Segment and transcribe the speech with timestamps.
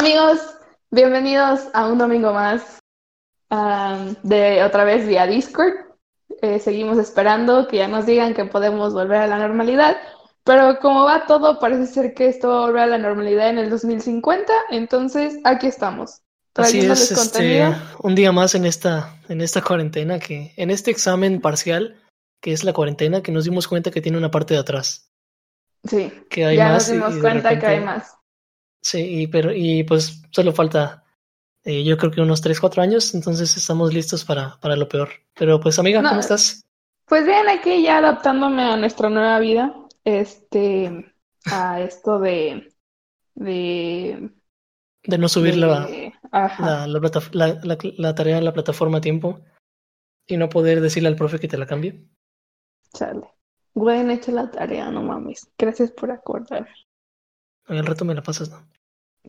[0.00, 0.38] Amigos,
[0.90, 2.78] bienvenidos a un domingo más
[3.50, 5.74] um, de otra vez vía Discord.
[6.40, 9.98] Eh, seguimos esperando que ya nos digan que podemos volver a la normalidad,
[10.42, 13.58] pero como va todo, parece ser que esto va a volver a la normalidad en
[13.58, 16.22] el 2050, entonces aquí estamos.
[16.54, 17.70] Así es, este,
[18.02, 22.00] un día más en esta, en esta cuarentena, que, en este examen parcial,
[22.40, 25.10] que es la cuarentena, que nos dimos cuenta que tiene una parte de atrás.
[25.84, 28.14] Sí, que hay ya más nos dimos y cuenta que hay más.
[28.82, 31.04] Sí, y, pero, y pues solo falta,
[31.64, 35.10] eh, yo creo que unos 3, 4 años, entonces estamos listos para, para lo peor.
[35.34, 36.62] Pero pues amiga, No, ¿cómo estás?
[37.06, 41.12] Pues bien, aquí ya adaptándome a nuestra nueva vida, este,
[41.50, 42.72] a esto de,
[43.34, 44.30] de,
[45.02, 48.98] De no subir la, de- la, la, plataf- la, la, la tarea en la plataforma
[48.98, 49.40] a tiempo
[50.26, 52.06] y no poder decirle al profe que te la cambie.
[52.94, 53.22] Chale.
[53.74, 55.50] Güey, he hecho la tarea, no mames.
[55.58, 56.68] Gracias por acordar.
[57.78, 58.66] Al rato me la pasas, ¿no?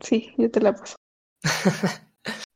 [0.02, 0.96] Sí, yo te la paso.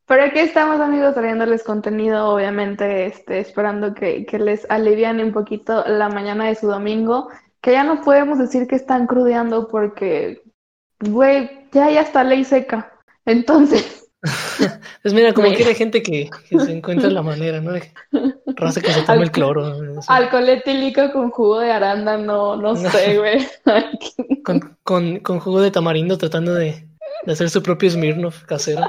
[0.07, 5.83] Pero aquí estamos, amigos, trayéndoles contenido, obviamente, este, esperando que, que les aliviane un poquito
[5.87, 7.29] la mañana de su domingo,
[7.61, 10.43] que ya no podemos decir que están crudeando porque,
[10.99, 12.99] güey, ya hay hasta ley seca.
[13.25, 14.04] Entonces,
[15.01, 17.73] Pues mira, como Me- que hay gente que, que se encuentra la manera, ¿no?
[18.55, 19.81] Raza que se toma el cloro.
[19.83, 20.01] ¿no?
[20.07, 23.47] Alcohol etílico con jugo de arándano, no sé, güey.
[24.43, 26.87] Con, con, con jugo de tamarindo tratando de,
[27.23, 28.81] de hacer su propio Smirnoff casero.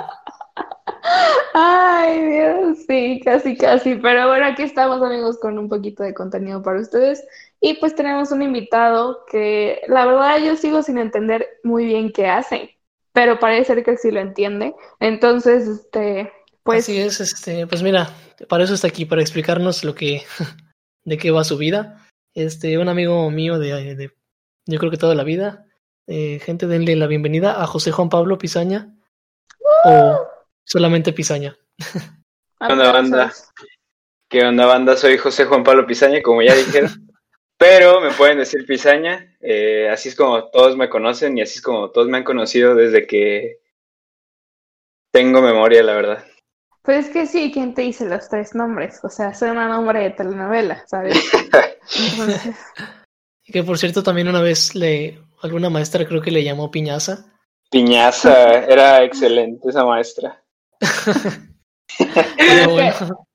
[1.55, 3.95] Ay, Dios, sí, casi, casi.
[3.97, 7.25] Pero bueno, aquí estamos, amigos, con un poquito de contenido para ustedes.
[7.61, 12.27] Y pues tenemos un invitado que la verdad yo sigo sin entender muy bien qué
[12.29, 12.76] hace,
[13.17, 14.75] pero parece ser que sí lo entiende.
[15.01, 16.31] Entonces, este,
[16.63, 18.11] pues Así es, este, pues mira,
[18.47, 20.25] para eso está aquí, para explicarnos lo que,
[21.07, 22.07] de qué va su vida.
[22.35, 24.13] Este, un amigo mío de, de
[24.67, 25.65] yo creo que toda la vida.
[26.07, 28.95] Eh, gente, denle la bienvenida a José Juan Pablo Pizaña.
[29.87, 30.29] O
[30.67, 31.57] solamente Pizaña.
[32.59, 33.33] ¿Qué onda, banda?
[34.29, 34.95] ¿Qué onda, banda?
[34.95, 36.91] Soy José Juan Pablo Pizaña, como ya dijeron.
[37.59, 39.35] Pero me pueden decir Pizaña.
[39.41, 42.75] eh, así es como todos me conocen y así es como todos me han conocido
[42.75, 43.61] desde que
[45.13, 46.25] tengo memoria, la verdad.
[46.83, 49.01] Pues es que sí, ¿quién te dice los tres nombres?
[49.03, 51.17] O sea, suena nombre de telenovela, ¿sabes?
[52.13, 52.57] Entonces,
[53.45, 57.33] Y que por cierto, también una vez le, alguna maestra creo que le llamó Piñaza.
[57.71, 60.45] Piñaza, era excelente esa maestra.
[62.37, 63.26] Pero bueno,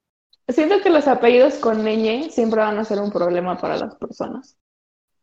[0.53, 4.57] Siento que los apellidos con ñ siempre van a ser un problema para las personas.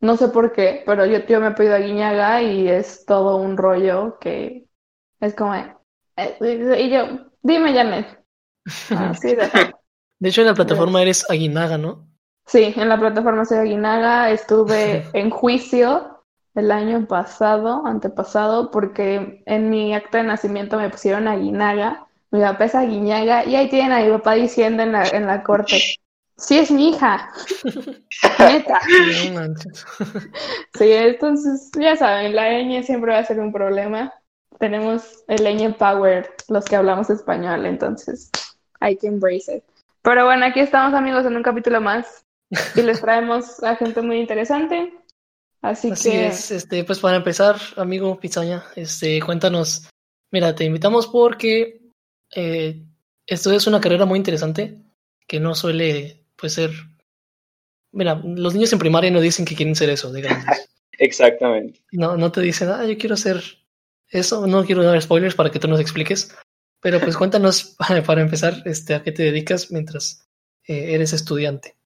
[0.00, 4.18] No sé por qué, pero yo, yo me apellido Aguiñaga y es todo un rollo
[4.20, 4.68] que
[5.20, 5.54] es como...
[5.54, 8.24] eh, y yo, dime Janet.
[8.90, 9.50] Así de...
[10.18, 12.08] de hecho en la plataforma eres Aguinaga, ¿no?
[12.46, 14.30] Sí, en la plataforma soy Aguinaga.
[14.30, 16.24] Estuve en juicio
[16.54, 22.07] el año pasado, antepasado, porque en mi acta de nacimiento me pusieron Aguinaga.
[22.30, 25.42] Mi papá es Aguiñaga y ahí tienen a mi papá diciendo en la, en la
[25.42, 25.80] corte,
[26.36, 27.30] sí es mi hija,
[28.38, 28.80] neta.
[30.74, 34.12] Sí, entonces ya saben, la ñ siempre va a ser un problema.
[34.58, 38.30] Tenemos el ñ power, los que hablamos español, entonces
[38.80, 39.64] hay que embrace it.
[40.02, 42.24] Pero bueno, aquí estamos amigos en un capítulo más
[42.74, 44.92] y les traemos a gente muy interesante.
[45.60, 49.88] Así, Así que es, este, pues para empezar, amigo Pizaña, este, cuéntanos.
[50.30, 51.87] Mira, te invitamos porque
[52.34, 52.82] eh,
[53.26, 54.78] esto es una carrera muy interesante
[55.26, 56.70] que no suele, pues, ser.
[57.92, 60.44] Mira, los niños en primaria no dicen que quieren ser eso, digamos.
[60.92, 61.80] Exactamente.
[61.92, 63.42] No, no te dicen, ah, yo quiero hacer
[64.08, 64.46] eso.
[64.46, 66.34] No quiero dar spoilers para que tú nos expliques.
[66.80, 70.28] Pero pues cuéntanos, para, para empezar, este, a qué te dedicas mientras
[70.66, 71.76] eh, eres estudiante.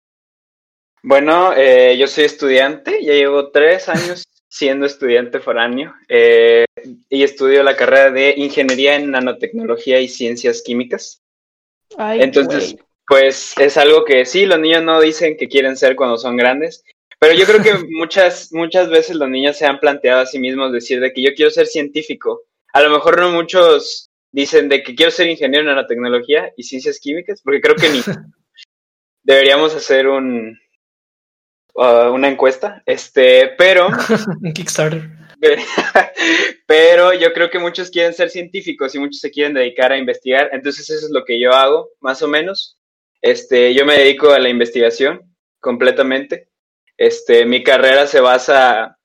[1.02, 6.66] Bueno, eh, yo soy estudiante, ya llevo tres años siendo estudiante foráneo eh,
[7.08, 11.22] y estudio la carrera de Ingeniería en Nanotecnología y Ciencias Químicas.
[11.96, 12.84] ay, Entonces, güey.
[13.06, 16.84] pues es algo que sí, los niños no dicen que quieren ser cuando son grandes,
[17.18, 20.70] pero yo creo que muchas, muchas veces los niños se han planteado a sí mismos
[20.70, 22.42] decir de que yo quiero ser científico.
[22.74, 27.00] A lo mejor no muchos dicen de que quiero ser ingeniero en nanotecnología y ciencias
[27.00, 28.02] químicas, porque creo que ni
[29.22, 30.58] deberíamos hacer un
[31.74, 33.88] uh, una encuesta, este, pero
[34.42, 35.08] Un Kickstarter.
[36.66, 40.50] pero yo creo que muchos quieren ser científicos y muchos se quieren dedicar a investigar,
[40.52, 42.78] entonces eso es lo que yo hago, más o menos.
[43.20, 46.48] Este, yo me dedico a la investigación completamente.
[46.96, 48.98] Este, mi carrera se basa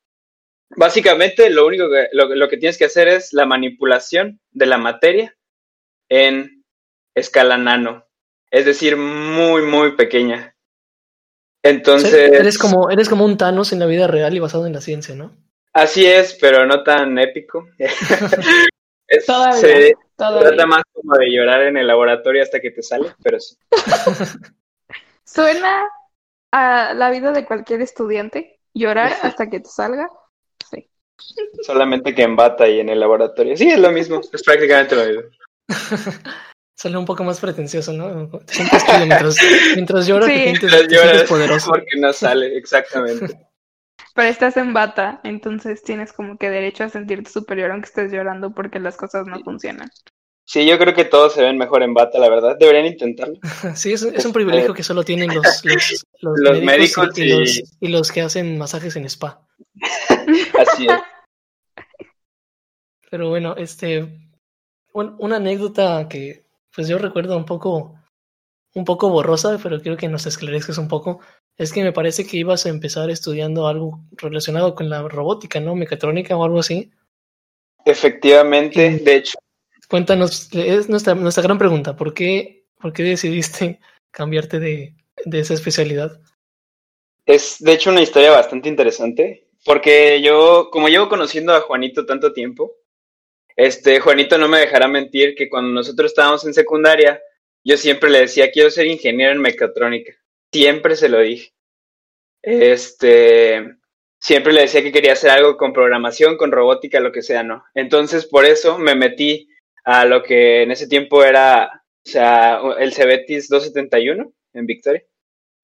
[0.76, 4.78] básicamente lo único que lo, lo que tienes que hacer es la manipulación de la
[4.78, 5.36] materia
[6.08, 6.64] en
[7.14, 8.06] escala nano,
[8.50, 10.54] es decir, muy muy pequeña.
[11.62, 14.80] Entonces, eres como, eres como un Thanos en la vida real y basado en la
[14.80, 15.32] ciencia, ¿no?
[15.72, 17.68] Así es, pero no tan épico.
[19.10, 20.48] Es- Todavía, se todavía.
[20.48, 23.56] trata más como de llorar en el laboratorio hasta que te sale, pero sí.
[25.24, 25.88] Suena
[26.52, 30.10] a la vida de cualquier estudiante, llorar hasta que te salga.
[30.70, 30.90] Sí.
[31.62, 33.56] Solamente que en bata y en el laboratorio.
[33.56, 34.20] Sí, es lo mismo.
[34.30, 35.22] Es prácticamente lo mismo.
[36.78, 38.28] Sale un poco más pretencioso, ¿no?
[38.46, 39.36] Te sientes chido mientras,
[39.74, 40.34] mientras lloras, Sí.
[40.34, 41.70] te sientes, te poderoso.
[41.70, 43.36] porque no sale, exactamente.
[44.14, 48.52] Pero estás en bata, entonces tienes como que derecho a sentirte superior aunque estés llorando
[48.54, 49.88] porque las cosas no funcionan.
[50.44, 52.56] Sí, yo creo que todos se ven mejor en bata, la verdad.
[52.58, 53.38] Deberían intentarlo.
[53.74, 57.22] Sí, es, es un privilegio que solo tienen los, los, los Los médicos, médicos y,
[57.22, 59.44] y- los, y los que hacen masajes en spa.
[60.58, 61.00] Así es.
[63.10, 64.02] Pero bueno, este,
[64.92, 66.47] un- una anécdota que
[66.78, 67.98] pues yo recuerdo un poco,
[68.72, 71.18] un poco borrosa, pero quiero que nos esclarezcas un poco,
[71.56, 75.74] es que me parece que ibas a empezar estudiando algo relacionado con la robótica, ¿no?
[75.74, 76.92] Mecatrónica o algo así.
[77.84, 79.38] Efectivamente, de hecho,
[79.88, 83.80] Cuéntanos, es nuestra, nuestra gran pregunta, ¿por qué, por qué decidiste
[84.12, 84.94] cambiarte de,
[85.24, 86.20] de esa especialidad?
[87.26, 92.32] es de hecho una historia bastante interesante, porque yo, como llevo conociendo a Juanito tanto
[92.32, 92.76] tiempo,
[93.58, 97.20] este, Juanito no me dejará mentir que cuando nosotros estábamos en secundaria,
[97.64, 100.12] yo siempre le decía, quiero ser ingeniero en mecatrónica.
[100.52, 101.52] Siempre se lo dije.
[102.40, 103.74] Este,
[104.20, 107.64] siempre le decía que quería hacer algo con programación, con robótica, lo que sea, ¿no?
[107.74, 109.48] Entonces, por eso me metí
[109.82, 115.02] a lo que en ese tiempo era, o sea, el Cebetis 271 en Victoria.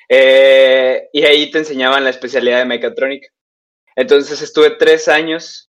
[0.09, 3.29] Eh, y ahí te enseñaban la especialidad de mecatrónica.
[3.95, 5.71] Entonces estuve tres años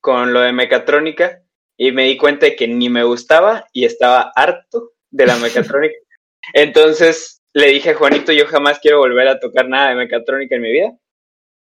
[0.00, 1.41] con lo de mecatrónica
[1.84, 5.96] y me di cuenta de que ni me gustaba y estaba harto de la mecatrónica.
[6.54, 10.62] Entonces le dije a Juanito, yo jamás quiero volver a tocar nada de mecatrónica en
[10.62, 10.92] mi vida.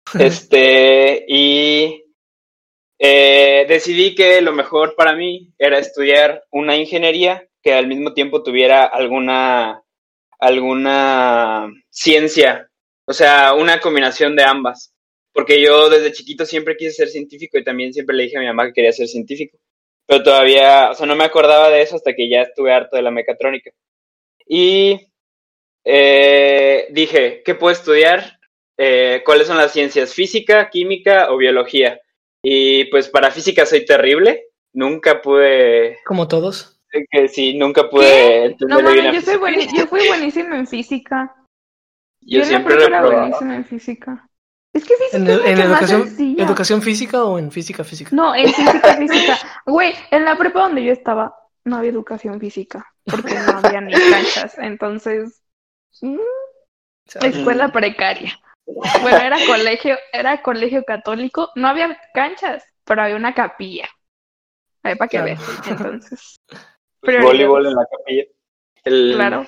[0.19, 2.05] Este, y
[2.97, 8.41] eh, decidí que lo mejor para mí era estudiar una ingeniería que al mismo tiempo
[8.41, 9.83] tuviera alguna,
[10.39, 12.69] alguna ciencia,
[13.05, 14.93] o sea, una combinación de ambas.
[15.33, 18.45] Porque yo desde chiquito siempre quise ser científico y también siempre le dije a mi
[18.45, 19.57] mamá que quería ser científico.
[20.07, 23.01] Pero todavía, o sea, no me acordaba de eso hasta que ya estuve harto de
[23.01, 23.71] la mecatrónica.
[24.47, 24.99] Y
[25.83, 28.39] eh, dije, ¿qué puedo estudiar?
[28.77, 30.13] Eh, ¿Cuáles son las ciencias?
[30.13, 31.99] ¿Física, química o biología?
[32.43, 34.49] Y pues para física soy terrible.
[34.73, 36.79] Nunca pude, Como todos.
[37.09, 39.39] que sí, nunca pude No bien yo, soy
[39.75, 41.33] yo fui buenísima en física.
[42.19, 43.21] Yo la siempre reprobaba.
[43.21, 44.29] buenísima en física.
[44.75, 46.43] Es que física ¿En, es en mucho más educación, sencilla.
[46.43, 48.09] educación física o en física física?
[48.13, 49.37] No, en física, física.
[49.65, 51.33] Güey, en la prepa donde yo estaba
[51.63, 54.57] no había educación física porque no había ni canchas.
[54.59, 55.41] Entonces,
[56.01, 56.19] mm,
[57.21, 58.37] escuela precaria.
[58.65, 63.87] Bueno, era colegio, era colegio católico, no había canchas, pero había una capilla.
[64.83, 65.25] Ahí para que Claro.
[65.25, 65.67] veas.
[65.67, 66.35] Entonces,
[67.01, 68.23] voleibol en la capilla.
[68.83, 69.47] El- claro.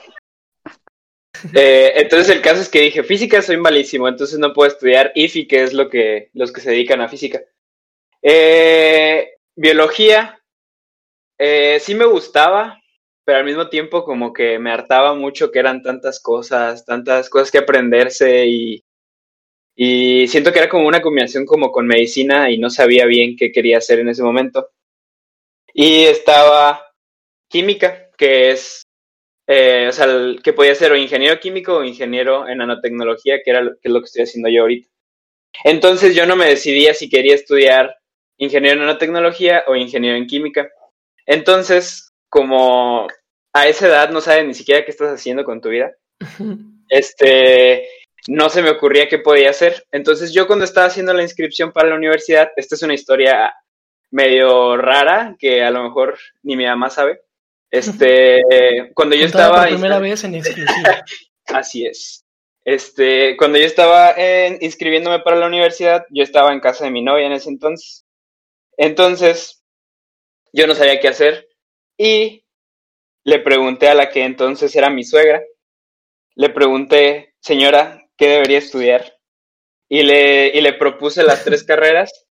[1.53, 5.47] Eh, entonces el caso es que dije, física soy malísimo, entonces no puedo estudiar IFI,
[5.47, 7.41] que es lo que los que se dedican a física.
[8.21, 10.41] Eh, biología,
[11.37, 12.81] eh, sí me gustaba,
[13.25, 17.51] pero al mismo tiempo como que me hartaba mucho que eran tantas cosas, tantas cosas
[17.51, 18.83] que aprenderse y,
[19.75, 23.51] y siento que era como una combinación como con medicina y no sabía bien qué
[23.51, 24.69] quería hacer en ese momento.
[25.73, 26.83] Y estaba
[27.49, 28.86] química, que es
[29.47, 33.51] eh, o sea, el- que podía ser o ingeniero químico o ingeniero en nanotecnología, que
[33.51, 34.89] era lo, que es lo que estoy haciendo yo ahorita.
[35.63, 37.95] Entonces yo no me decidía si quería estudiar
[38.37, 40.69] ingeniero en nanotecnología o ingeniero en química.
[41.25, 43.07] Entonces, como
[43.53, 45.91] a esa edad no sabes ni siquiera qué estás haciendo con tu vida,
[46.89, 47.87] este,
[48.27, 49.85] no se me ocurría qué podía hacer.
[49.91, 53.53] Entonces yo cuando estaba haciendo la inscripción para la universidad, esta es una historia
[54.11, 57.21] medio rara que a lo mejor ni mi mamá sabe.
[57.71, 58.41] Este,
[58.93, 61.03] cuando yo contada estaba por primera vez en exclusiva.
[61.47, 62.25] Así es.
[62.63, 67.01] Este, cuando yo estaba en- inscribiéndome para la universidad, yo estaba en casa de mi
[67.01, 68.05] novia en ese entonces.
[68.77, 69.63] Entonces,
[70.53, 71.47] yo no sabía qué hacer
[71.97, 72.45] y
[73.23, 75.41] le pregunté a la que entonces era mi suegra,
[76.35, 79.13] le pregunté, señora, ¿qué debería estudiar?
[79.89, 82.27] Y le, y le propuse las tres carreras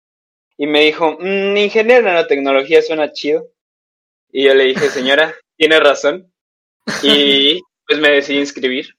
[0.59, 3.49] y me dijo, "Mm, ingeniero en nanotecnología suena chido.
[4.39, 6.31] Y yo le dije, señora, tiene razón.
[7.03, 8.95] Y pues me decidí inscribir.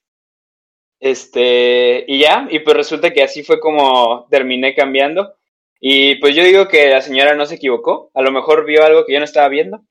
[0.99, 5.35] Este, y ya, y pues resulta que así fue como terminé cambiando.
[5.79, 9.05] Y pues yo digo que la señora no se equivocó, a lo mejor vio algo
[9.05, 9.83] que yo no estaba viendo.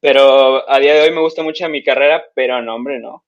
[0.00, 3.26] Pero a día de hoy me gusta mucho mi carrera, pero no, hombre, no.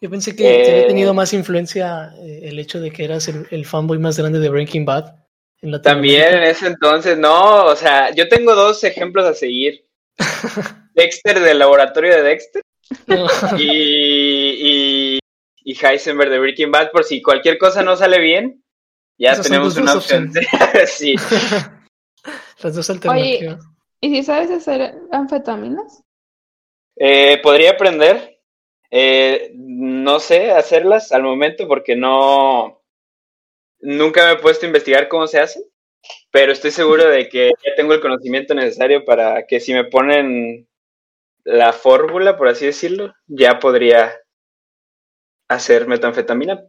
[0.00, 3.46] Yo pensé que, había Eh, tenido más influencia eh, el hecho de que eras el,
[3.50, 5.14] el fanboy más grande de Breaking Bad.
[5.60, 9.83] En También en ese entonces, no, o sea, yo tengo dos ejemplos a seguir.
[10.94, 12.62] Dexter del laboratorio de Dexter.
[13.58, 15.18] Y,
[15.64, 18.62] y, Heisenberg de Breaking Bad, por si cualquier cosa no sale bien,
[19.18, 20.32] ya tenemos una opción.
[20.86, 21.14] sí.
[22.62, 23.54] Las dos alternativas.
[23.54, 23.58] Oye,
[24.00, 26.02] ¿y si sabes hacer anfetaminas?
[26.96, 28.40] Eh, podría aprender.
[28.90, 32.82] Eh, no sé hacerlas al momento porque no.
[33.80, 35.60] Nunca me he puesto a investigar cómo se hace,
[36.34, 40.66] pero estoy seguro de que ya tengo el conocimiento necesario para que si me ponen
[41.44, 44.12] la fórmula, por así decirlo, ya podría
[45.48, 46.60] hacer metanfetamina.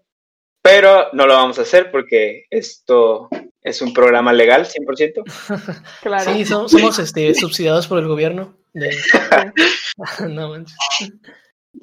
[0.61, 3.27] Pero no lo vamos a hacer porque esto
[3.63, 5.81] es un programa legal, 100%.
[6.03, 6.31] claro.
[6.31, 8.55] Sí, somos, este, subsidiados por el gobierno.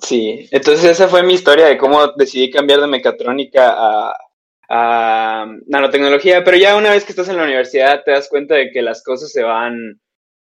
[0.00, 4.16] Sí, entonces esa fue mi historia de cómo decidí cambiar de mecatrónica a,
[4.74, 8.70] a nanotecnología, pero ya una vez que estás en la universidad te das cuenta de
[8.70, 10.00] que las cosas se van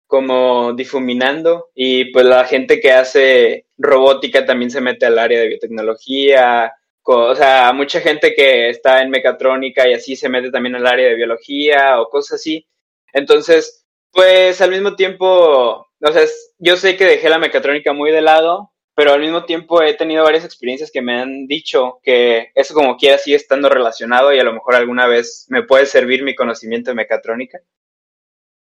[0.08, 5.50] como difuminando y pues la gente que hace robótica también se mete al área de
[5.50, 10.88] biotecnología, o sea, mucha gente que está en mecatrónica y así se mete también al
[10.88, 12.68] área de biología o cosas así.
[13.14, 16.24] Entonces, pues al mismo tiempo, o sea,
[16.58, 20.24] yo sé que dejé la mecatrónica muy de lado, pero al mismo tiempo he tenido
[20.24, 24.44] varias experiencias que me han dicho que eso como quiera sigue estando relacionado y a
[24.44, 27.60] lo mejor alguna vez me puede servir mi conocimiento de mecatrónica.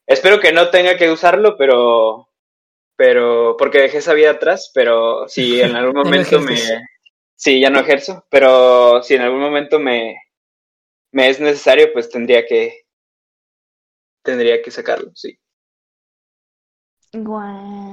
[0.07, 2.29] Espero que no tenga que usarlo, pero,
[2.97, 6.57] pero, porque dejé esa vida atrás, pero si en algún momento me,
[7.37, 10.17] sí, ya no ejerzo, pero si en algún momento me,
[11.13, 12.87] me es necesario, pues tendría que,
[14.23, 15.39] tendría que sacarlo, sí.
[17.13, 17.88] Guau.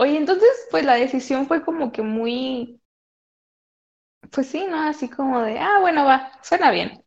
[0.00, 2.80] Oye, entonces, pues la decisión fue como que muy,
[4.30, 4.80] pues sí, ¿no?
[4.80, 7.04] Así como de, ah, bueno, va, suena bien.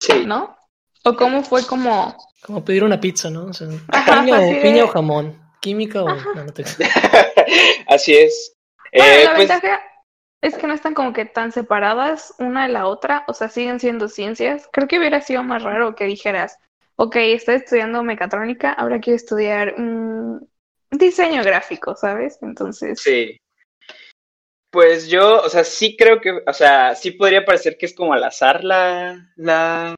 [0.00, 0.24] Sí.
[0.24, 0.56] ¿No?
[1.04, 2.16] ¿O cómo fue como...?
[2.40, 3.44] Como pedir una pizza, ¿no?
[3.44, 3.68] O sea,
[4.62, 6.08] piña, o, jamón, química o...
[6.08, 6.64] No, no te...
[7.88, 8.56] Así es.
[8.90, 9.82] Bueno, eh, la pues ventaja
[10.40, 13.80] es que no están como que tan separadas una de la otra, o sea, siguen
[13.80, 14.66] siendo ciencias.
[14.72, 16.58] Creo que hubiera sido más raro que dijeras,
[16.96, 19.74] ok, estoy estudiando mecatrónica, ahora quiero estudiar
[20.98, 22.38] diseño gráfico, ¿sabes?
[22.42, 23.00] Entonces...
[23.00, 23.38] Sí.
[24.70, 28.12] Pues yo, o sea, sí creo que, o sea, sí podría parecer que es como
[28.12, 29.94] al azar la, la,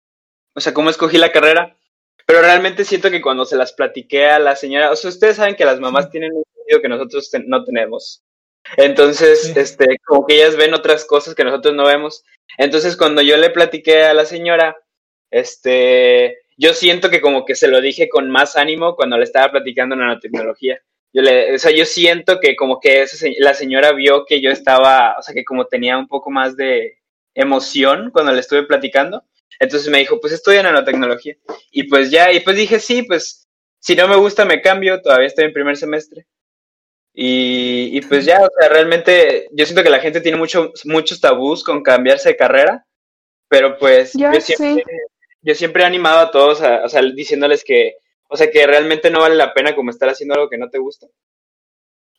[0.55, 1.75] o sea, cómo escogí la carrera,
[2.27, 5.57] pero realmente siento que cuando se las platiqué a la señora, o sea, ustedes saben
[5.57, 8.23] que las mamás tienen un sentido que nosotros no tenemos.
[8.77, 12.25] Entonces, este, como que ellas ven otras cosas que nosotros no vemos.
[12.59, 14.77] Entonces, cuando yo le platiqué a la señora,
[15.31, 19.53] este, yo siento que como que se lo dije con más ánimo cuando le estaba
[19.53, 20.81] platicando nanotecnología.
[21.13, 23.07] Yo le, o sea, yo siento que como que
[23.39, 26.99] la señora vio que yo estaba, o sea, que como tenía un poco más de
[27.35, 29.23] emoción cuando le estuve platicando.
[29.59, 31.37] Entonces me dijo, pues estudia nanotecnología.
[31.71, 33.47] Y pues ya, y pues dije, sí, pues
[33.79, 36.27] si no me gusta me cambio, todavía estoy en primer semestre.
[37.15, 41.21] Y, y pues ya, o sea, realmente yo siento que la gente tiene mucho, muchos
[41.21, 42.87] tabús con cambiarse de carrera,
[43.49, 44.85] pero pues yo, siempre,
[45.47, 47.99] yo siempre he animado a todos, o sea, diciéndoles que,
[48.29, 50.79] o sea, que realmente no vale la pena como estar haciendo algo que no te
[50.79, 51.07] gusta.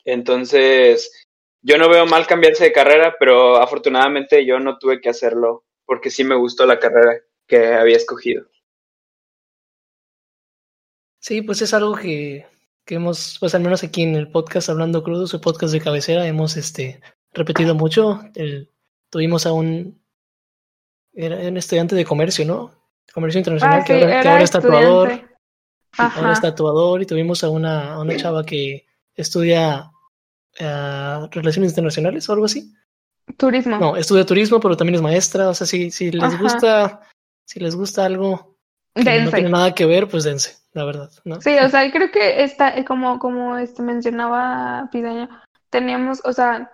[0.02, 1.28] Entonces,
[1.60, 6.08] yo no veo mal cambiarse de carrera, pero afortunadamente yo no tuve que hacerlo porque
[6.08, 8.46] sí me gustó la carrera que había escogido.
[11.20, 12.46] Sí, pues es algo que,
[12.86, 16.26] que hemos, pues al menos aquí en el podcast Hablando Crudo, su podcast de cabecera,
[16.26, 17.02] hemos este,
[17.34, 18.22] repetido mucho.
[19.10, 20.02] Tuvimos a un,
[21.12, 22.77] era un estudiante de comercio, ¿no?
[23.12, 25.28] Comercio internacional, ah, que, ahora, es tatuador.
[25.96, 29.90] Ahora es tatuador y tuvimos a una, a una chava que estudia
[30.60, 32.72] uh, relaciones internacionales o algo así.
[33.36, 33.78] Turismo.
[33.78, 35.48] No, estudia turismo, pero también es maestra.
[35.48, 37.02] O sea, si, si les gusta,
[37.44, 38.56] si les gusta algo
[38.94, 41.10] que no tiene nada que ver, pues dense, la verdad.
[41.24, 41.40] ¿no?
[41.40, 46.70] Sí, o sea, creo que esta, eh, como, como este mencionaba Pidaña, teníamos, o sea,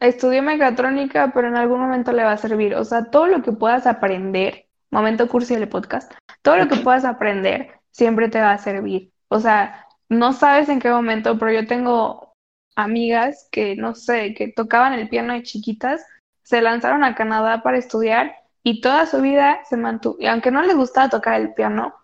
[0.00, 2.74] estudió mecatrónica, pero en algún momento le va a servir.
[2.74, 7.04] O sea, todo lo que puedas aprender, momento cursi del podcast, todo lo que puedas
[7.04, 9.12] aprender siempre te va a servir.
[9.28, 12.34] O sea, no sabes en qué momento, pero yo tengo
[12.76, 16.06] amigas que, no sé, que tocaban el piano de chiquitas,
[16.42, 20.62] se lanzaron a Canadá para estudiar y toda su vida se mantuvo, y aunque no
[20.62, 21.94] les gustaba tocar el piano,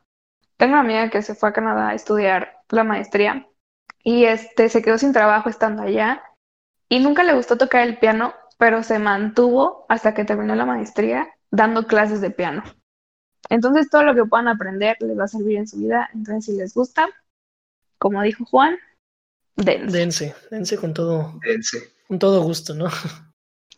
[0.57, 3.47] tengo una amiga que se fue a Canadá a estudiar la maestría
[4.03, 6.23] y este se quedó sin trabajo estando allá
[6.89, 11.29] y nunca le gustó tocar el piano, pero se mantuvo hasta que terminó la maestría
[11.51, 12.63] dando clases de piano.
[13.51, 16.53] Entonces todo lo que puedan aprender les va a servir en su vida, entonces si
[16.59, 17.09] les gusta,
[17.99, 18.79] como dijo Juan,
[19.59, 20.35] Dense.
[20.51, 21.41] Dense, con todo.
[21.45, 21.93] Dense.
[22.07, 22.89] Con todo gusto, ¿no?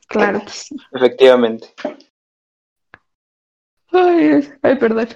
[0.09, 0.77] Claro que sí.
[0.93, 1.73] Efectivamente.
[3.93, 5.09] Ay, ay, perdón.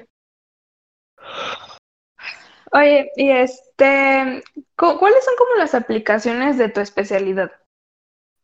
[2.70, 4.42] Oye, y este,
[4.76, 7.50] ¿cuáles son como las aplicaciones de tu especialidad?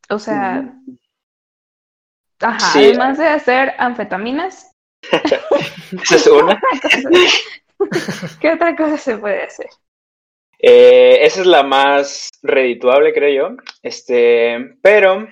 [0.08, 0.98] O sea, mm.
[2.40, 4.72] ajá, además de hacer anfetaminas.
[6.02, 6.60] Esa es una.
[8.40, 9.68] ¿Qué otra cosa se puede hacer?
[10.58, 13.56] Eh, esa es la más redituable, creo yo.
[13.82, 15.26] Este, pero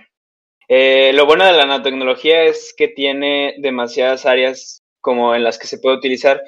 [0.68, 5.66] eh, lo bueno de la nanotecnología es que tiene demasiadas áreas como en las que
[5.66, 6.42] se puede utilizar.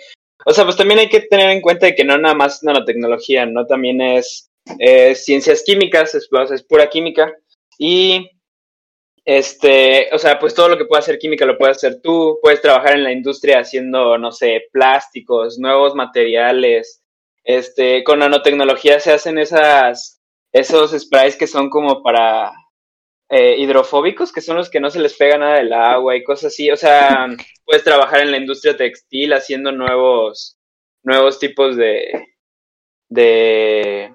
[0.46, 3.66] O sea, pues también hay que tener en cuenta que no nada más nanotecnología, ¿no?
[3.66, 4.50] También es
[5.14, 7.34] ciencias químicas, es, es pura química.
[7.78, 8.30] Y
[9.24, 12.60] este, o sea, pues todo lo que pueda hacer química lo puedes hacer tú, puedes
[12.60, 17.02] trabajar en la industria haciendo, no sé, plásticos, nuevos materiales,
[17.44, 20.20] este, con nanotecnología se hacen esas,
[20.52, 22.52] esos sprays que son como para
[23.28, 26.52] eh, hidrofóbicos, que son los que no se les pega nada del agua y cosas
[26.52, 27.28] así, o sea,
[27.64, 30.58] puedes trabajar en la industria textil haciendo nuevos,
[31.02, 32.10] nuevos tipos de,
[33.08, 34.14] de,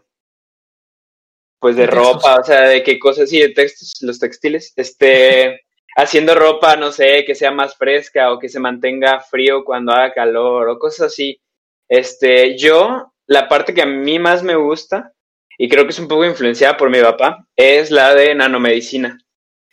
[1.65, 5.61] pues de ropa, o sea, de qué cosas, sí, de textos, los textiles, este,
[5.97, 10.13] haciendo ropa, no sé, que sea más fresca o que se mantenga frío cuando haga
[10.13, 11.41] calor o cosas así.
[11.89, 15.11] Este, yo, la parte que a mí más me gusta,
[15.57, 19.17] y creo que es un poco influenciada por mi papá, es la de nanomedicina.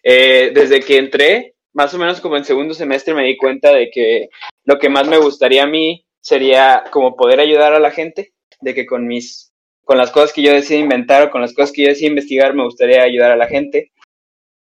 [0.03, 3.91] Eh, desde que entré, más o menos como en segundo semestre, me di cuenta de
[3.91, 4.31] que
[4.65, 8.33] lo que más me gustaría a mí sería como poder ayudar a la gente,
[8.63, 9.52] de que con mis
[9.85, 12.55] con las cosas que yo decía inventar o con las cosas que yo decía investigar
[12.55, 13.93] me gustaría ayudar a la gente.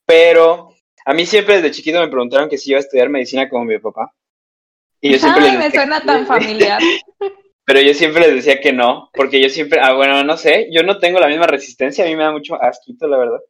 [0.06, 0.74] Pero
[1.04, 3.78] a mí siempre desde chiquito me preguntaron que si iba a estudiar medicina como mi
[3.78, 4.12] papá.
[5.00, 6.80] Y yo siempre Ay, me suena tan familiar.
[7.64, 10.82] Pero yo siempre les decía que no, porque yo siempre, ah, bueno, no sé, yo
[10.82, 13.40] no tengo la misma resistencia, a mí me da mucho asquito, la verdad.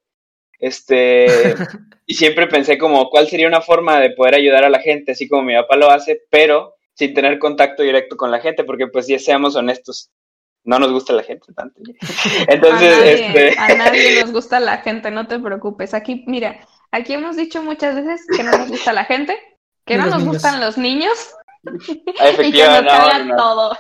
[0.58, 1.26] Este,
[2.06, 5.28] y siempre pensé como, ¿cuál sería una forma de poder ayudar a la gente, así
[5.28, 9.06] como mi papá lo hace, pero sin tener contacto directo con la gente, porque pues
[9.06, 10.11] ya seamos honestos,
[10.64, 11.81] no nos gusta la gente tanto.
[12.48, 13.59] Entonces, a nadie, este...
[13.59, 15.94] a nadie nos gusta la gente, no te preocupes.
[15.94, 19.37] Aquí, mira, aquí hemos dicho muchas veces que no nos gusta la gente,
[19.85, 21.35] que no nos gustan los niños
[22.42, 23.77] y que nos no, todo.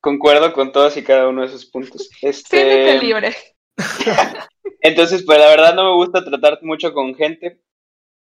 [0.00, 2.08] Concuerdo con todos y cada uno de esos puntos.
[2.22, 2.56] Este...
[2.56, 3.36] Siéntete libre.
[4.80, 7.60] Entonces, pues la verdad no me gusta tratar mucho con gente.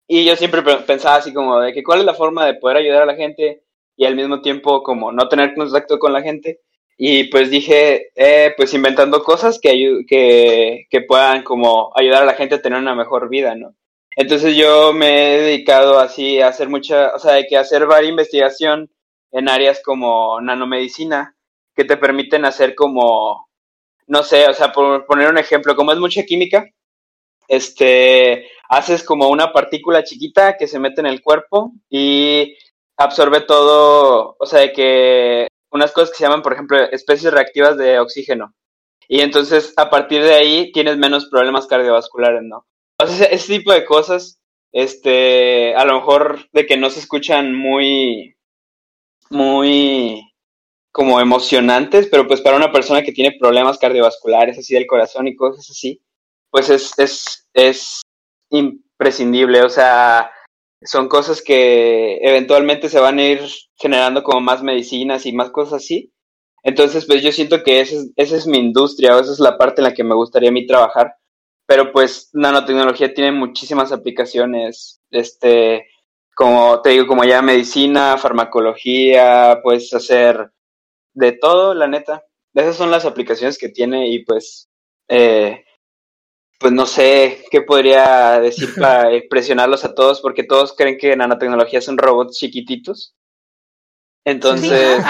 [0.08, 3.02] Y yo siempre pensaba así como de que cuál es la forma de poder ayudar
[3.02, 3.62] a la gente
[4.00, 6.60] y al mismo tiempo como no tener contacto con la gente.
[6.96, 12.32] Y pues dije, eh, pues inventando cosas que, que, que puedan como ayudar a la
[12.32, 13.74] gente a tener una mejor vida, ¿no?
[14.16, 18.10] Entonces yo me he dedicado así a hacer mucha, o sea, hay que hacer varias
[18.10, 18.90] investigación
[19.32, 21.36] en áreas como nanomedicina
[21.76, 23.48] que te permiten hacer como,
[24.06, 26.66] no sé, o sea, por poner un ejemplo, como es mucha química,
[27.48, 32.56] este, haces como una partícula chiquita que se mete en el cuerpo y
[33.00, 37.78] absorbe todo, o sea, de que unas cosas que se llaman, por ejemplo, especies reactivas
[37.78, 38.54] de oxígeno.
[39.08, 42.66] Y entonces, a partir de ahí, tienes menos problemas cardiovasculares, ¿no?
[43.02, 44.40] O sea, ese tipo de cosas,
[44.72, 48.36] este, a lo mejor de que no se escuchan muy,
[49.30, 50.22] muy
[50.92, 55.36] como emocionantes, pero pues para una persona que tiene problemas cardiovasculares, así del corazón y
[55.36, 56.02] cosas así,
[56.50, 58.02] pues es, es, es
[58.50, 59.62] imprescindible.
[59.62, 60.30] O sea,
[60.82, 63.40] son cosas que eventualmente se van a ir
[63.76, 66.12] generando como más medicinas y más cosas así.
[66.62, 69.58] Entonces, pues yo siento que esa es, esa es mi industria o esa es la
[69.58, 71.14] parte en la que me gustaría a mí trabajar.
[71.66, 75.86] Pero pues nanotecnología tiene muchísimas aplicaciones, este,
[76.34, 80.50] como te digo, como ya medicina, farmacología, puedes hacer
[81.14, 82.24] de todo, la neta.
[82.54, 84.68] Esas son las aplicaciones que tiene y pues
[85.08, 85.64] eh,
[86.60, 91.80] pues no sé qué podría decir para impresionarlos a todos, porque todos creen que nanotecnología
[91.80, 93.14] son robots chiquititos.
[94.26, 95.02] Entonces,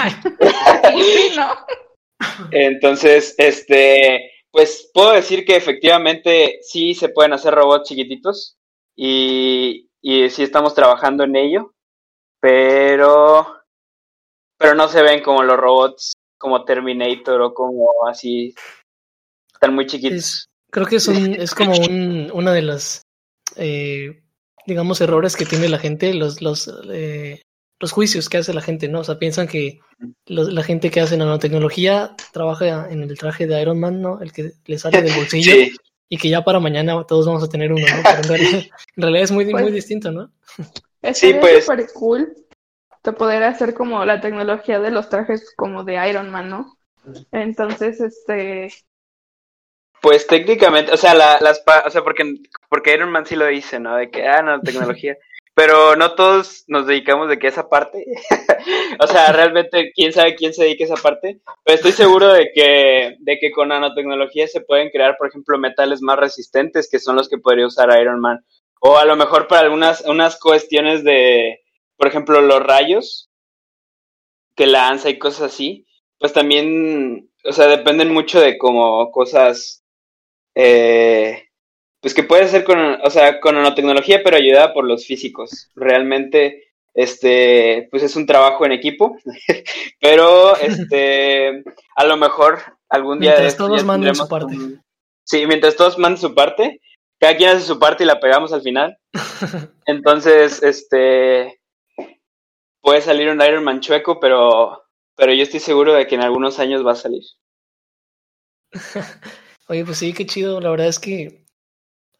[2.51, 8.57] entonces, este, pues puedo decir que efectivamente sí se pueden hacer robots chiquititos
[8.95, 11.73] y, y sí estamos trabajando en ello,
[12.39, 13.45] pero,
[14.57, 18.55] pero no se ven como los robots como Terminator o como así,
[19.53, 20.47] están muy chiquitos.
[20.71, 23.03] Creo que es, un, es como un, una de las,
[23.55, 24.23] eh,
[24.65, 27.41] digamos, errores que tiene la gente, los, los, eh,
[27.79, 29.01] los juicios que hace la gente, ¿no?
[29.01, 29.79] O sea, piensan que
[30.25, 34.21] la gente que hace nanotecnología trabaja en el traje de Iron Man, ¿no?
[34.21, 35.53] El que le sale del bolsillo.
[36.13, 38.03] Y que ya para mañana todos vamos a tener uno, ¿no?
[38.03, 38.43] Pero en,
[38.97, 40.29] realidad, es muy, muy pues distinto, ¿no?
[41.13, 41.65] sí, pues.
[41.65, 42.33] súper cool
[43.03, 46.77] de poder hacer como la tecnología de los trajes como de Iron Man, ¿no?
[47.31, 48.71] Entonces, este,
[50.01, 52.23] pues técnicamente, o sea, la, las, o sea, porque,
[52.69, 53.95] porque Iron Man sí lo dice, ¿no?
[53.95, 55.15] De que, ah, no, tecnología.
[55.53, 58.05] pero no todos nos dedicamos de que esa parte.
[58.99, 61.41] o sea, realmente, quién sabe quién se dedica a esa parte.
[61.63, 66.01] Pero estoy seguro de que, de que con nanotecnología se pueden crear, por ejemplo, metales
[66.01, 68.43] más resistentes, que son los que podría usar Iron Man.
[68.79, 71.59] O a lo mejor para algunas unas cuestiones de,
[71.97, 73.29] por ejemplo, los rayos
[74.55, 75.85] que lanza y cosas así,
[76.17, 79.80] pues también, o sea, dependen mucho de como cosas
[80.55, 81.49] eh,
[82.01, 85.69] pues que puede ser con, o sea, con nanotecnología, pero ayudada por los físicos.
[85.75, 89.17] Realmente, este, pues es un trabajo en equipo,
[90.01, 91.63] pero este,
[91.95, 92.59] a lo mejor
[92.89, 93.31] algún día...
[93.31, 94.55] Mientras todos manden su parte.
[95.23, 96.81] Sí, mientras todos manden su parte,
[97.19, 98.97] cada quien hace su parte y la pegamos al final.
[99.85, 101.61] Entonces, este,
[102.81, 104.83] puede salir un Iron Man chueco, pero,
[105.15, 107.23] pero yo estoy seguro de que en algunos años va a salir.
[109.71, 110.61] Oye, pues sí, qué chido.
[110.61, 111.41] La verdad es que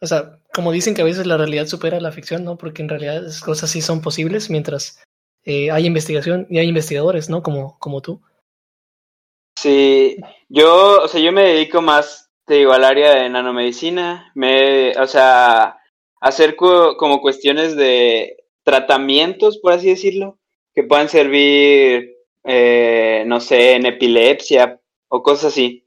[0.01, 2.57] o sea, como dicen que a veces la realidad supera la ficción, ¿no?
[2.57, 5.01] Porque en realidad esas cosas sí son posibles mientras
[5.43, 7.43] eh, hay investigación y hay investigadores, ¿no?
[7.43, 8.19] Como, como tú.
[9.59, 10.17] Sí,
[10.49, 15.05] yo, o sea, yo me dedico más, te digo, al área de nanomedicina, me, o
[15.05, 15.77] sea,
[16.19, 20.39] hacer como cuestiones de tratamientos, por así decirlo,
[20.73, 25.80] que puedan servir, eh, no sé, en epilepsia o cosas así,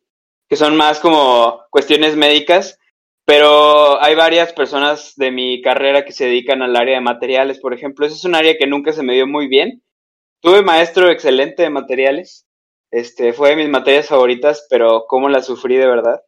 [0.55, 2.79] que son más como cuestiones médicas
[3.25, 7.73] pero hay varias personas de mi carrera que se dedican al área de materiales, por
[7.73, 8.05] ejemplo.
[8.05, 9.83] Ese es un área que nunca se me dio muy bien.
[10.43, 12.47] Tuve maestro excelente de materiales.
[12.91, 16.21] Este, fue de mis materias favoritas, pero cómo la sufrí de verdad.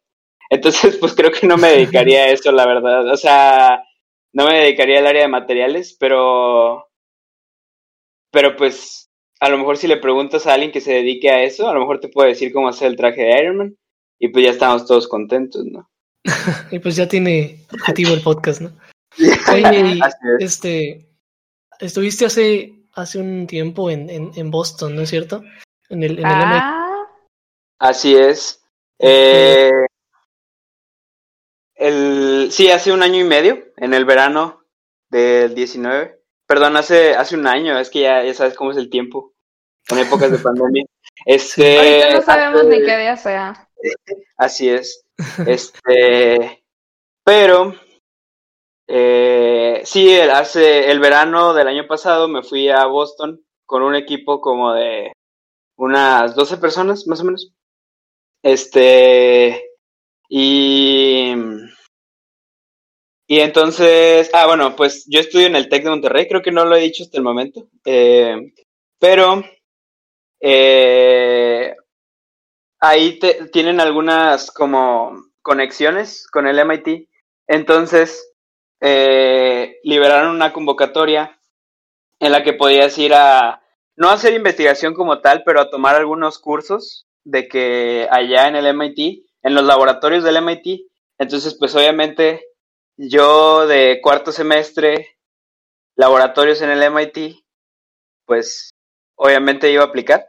[0.49, 3.11] Entonces, pues creo que no me dedicaría a eso, la verdad.
[3.11, 3.83] O sea,
[4.33, 6.87] no me dedicaría al área de materiales, pero
[8.31, 9.09] pero pues
[9.39, 11.79] a lo mejor si le preguntas a alguien que se dedique a eso, a lo
[11.79, 13.77] mejor te puede decir cómo hacer el traje de Iron Man
[14.19, 15.89] y pues ya estamos todos contentos, ¿no?
[16.71, 18.71] y pues ya tiene objetivo el podcast, ¿no?
[19.53, 19.99] Oye,
[20.39, 21.09] este,
[21.79, 25.43] estuviste hace, hace un tiempo en, en, Boston, ¿no es cierto?
[25.89, 27.05] En el, en ah.
[27.79, 28.63] Así es.
[28.99, 29.71] Eh,
[31.75, 34.63] el, sí, hace un año y medio, en el verano
[35.09, 36.19] del 19.
[36.47, 39.33] Perdón, hace, hace un año, es que ya, ya sabes cómo es el tiempo,
[39.89, 40.85] en épocas de pandemia.
[41.25, 43.66] Este, Ahorita no sabemos ni qué día sea.
[44.37, 45.03] Así es.
[45.45, 46.63] Este,
[47.23, 47.73] pero
[48.87, 54.39] eh, sí, hace el verano del año pasado me fui a Boston con un equipo
[54.39, 55.11] como de
[55.77, 57.53] unas 12 personas, más o menos.
[58.43, 59.71] Este,
[60.29, 61.33] y,
[63.27, 66.65] y entonces, ah, bueno, pues yo estudio en el TEC de Monterrey, creo que no
[66.65, 68.53] lo he dicho hasta el momento, eh,
[68.99, 69.43] pero
[70.39, 71.75] eh,
[72.79, 73.19] ahí
[73.51, 77.09] tienen algunas como conexiones con el MIT.
[77.47, 78.33] Entonces,
[78.81, 81.39] eh, liberaron una convocatoria
[82.19, 83.61] en la que podías ir a,
[83.95, 88.73] no hacer investigación como tal, pero a tomar algunos cursos de que allá en el
[88.75, 90.87] MIT, en los laboratorios del MIT,
[91.17, 92.45] entonces pues obviamente
[92.95, 95.17] yo de cuarto semestre,
[95.95, 97.43] laboratorios en el MIT,
[98.25, 98.69] pues
[99.15, 100.27] obviamente iba a aplicar.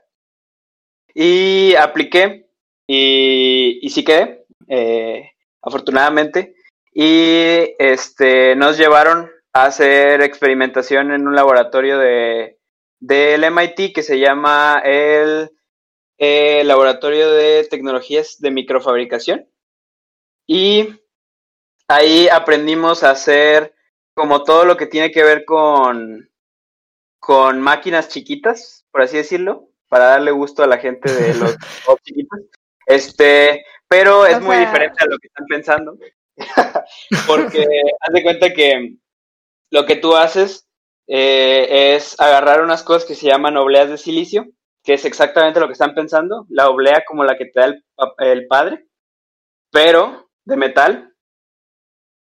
[1.15, 2.49] Y apliqué
[2.87, 6.55] y, y sí quedé, eh, afortunadamente.
[6.93, 12.59] Y este, nos llevaron a hacer experimentación en un laboratorio de,
[13.01, 15.51] del MIT que se llama el
[16.19, 19.49] eh, Laboratorio de Tecnologías de Microfabricación.
[20.47, 20.89] Y
[21.89, 23.75] ahí aprendimos a hacer
[24.15, 26.29] como todo lo que tiene que ver con,
[27.21, 31.57] con máquinas chiquitas, por así decirlo para darle gusto a la gente de los
[32.05, 32.41] chiquitos.
[32.87, 35.99] Este, pero es muy diferente a lo que están pensando.
[37.27, 37.67] Porque
[38.01, 38.97] haz de cuenta que
[39.71, 40.69] lo que tú haces
[41.07, 44.47] eh, es agarrar unas cosas que se llaman obleas de silicio,
[44.85, 47.75] que es exactamente lo que están pensando, la oblea como la que te da
[48.19, 48.87] el, padre,
[49.71, 51.15] pero de metal.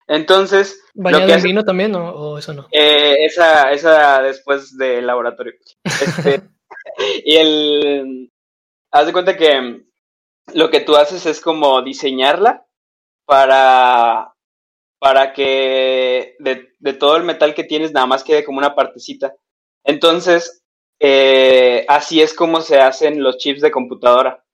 [0.09, 0.81] Entonces.
[0.94, 2.68] ¿Bañado en vino también o, eso no?
[2.70, 5.55] Eh, esa, esa después del laboratorio.
[5.85, 6.42] Este,
[7.24, 8.32] y el,
[8.90, 9.82] haz de cuenta que
[10.54, 12.66] lo que tú haces es como diseñarla
[13.24, 14.35] para,
[14.98, 19.35] para que de, de todo el metal que tienes nada más quede como una partecita.
[19.85, 20.64] Entonces,
[21.00, 24.44] eh, así es como se hacen los chips de computadora.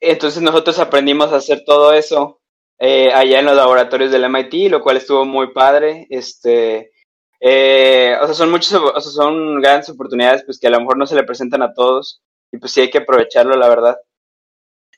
[0.00, 2.40] Entonces nosotros aprendimos a hacer todo eso
[2.78, 6.06] eh, allá en los laboratorios del MIT, lo cual estuvo muy padre.
[6.10, 6.92] Este,
[7.40, 10.96] eh, o sea, son muchas, o sea, son grandes oportunidades pues que a lo mejor
[10.96, 12.22] no se le presentan a todos
[12.52, 13.98] y pues sí hay que aprovecharlo, la verdad.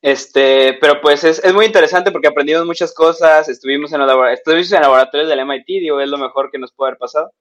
[0.02, 4.72] Este, pero pues es, es muy interesante porque aprendimos muchas cosas, estuvimos en, los estuvimos
[4.72, 7.32] en laboratorios del MIT, digo, es lo mejor que nos puede haber pasado.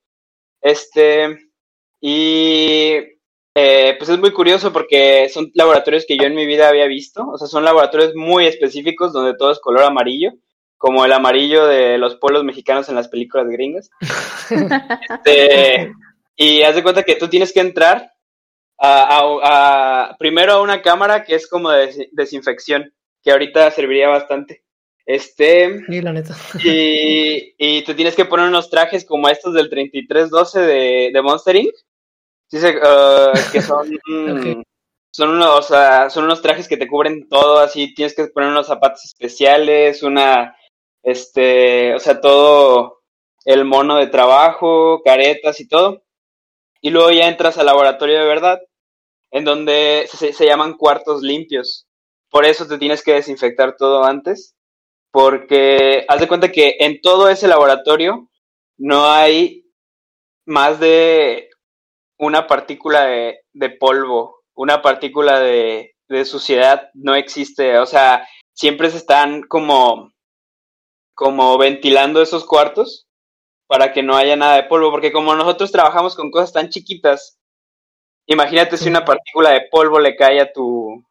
[0.62, 1.38] Este,
[2.02, 2.96] y
[3.56, 7.28] eh, pues es muy curioso porque son laboratorios que yo en mi vida había visto,
[7.28, 10.32] o sea, son laboratorios muy específicos donde todo es color amarillo,
[10.80, 13.92] como el amarillo de los pueblos mexicanos en las películas gringas.
[15.26, 15.92] este,
[16.38, 18.14] y haz de cuenta que tú tienes que entrar
[18.80, 24.64] a, primero a una cámara que es como de desinfección, que ahorita serviría bastante.
[25.06, 25.86] Este.
[25.86, 26.36] Sí, la neta.
[26.64, 31.58] Y, y te tienes que poner unos trajes como estos del 3312 de, de Monster
[31.58, 31.76] Inc.
[32.54, 34.00] Uh, que son.
[35.12, 39.04] Son unos, son unos trajes que te cubren todo, así tienes que poner unos zapatos
[39.06, 40.56] especiales, una,
[41.04, 43.00] este, o sea, todo
[43.46, 46.04] el mono de trabajo, caretas y todo.
[46.82, 48.60] Y luego ya entras al laboratorio de verdad,
[49.32, 51.88] en donde se, llaman cuartos limpios.
[52.30, 54.56] Por eso te tienes que desinfectar todo antes,
[55.12, 58.30] porque haz de cuenta que en todo ese laboratorio
[58.78, 59.66] no hay
[60.46, 61.50] más de
[62.18, 67.78] una partícula de, de polvo, una partícula de, de, suciedad no existe.
[67.80, 70.14] O sea, siempre se están como,
[71.20, 73.06] como ventilando esos cuartos
[73.68, 77.38] para que no haya nada de polvo, porque como nosotros trabajamos con cosas tan chiquitas,
[78.26, 81.04] imagínate si una partícula de polvo le cae a tu,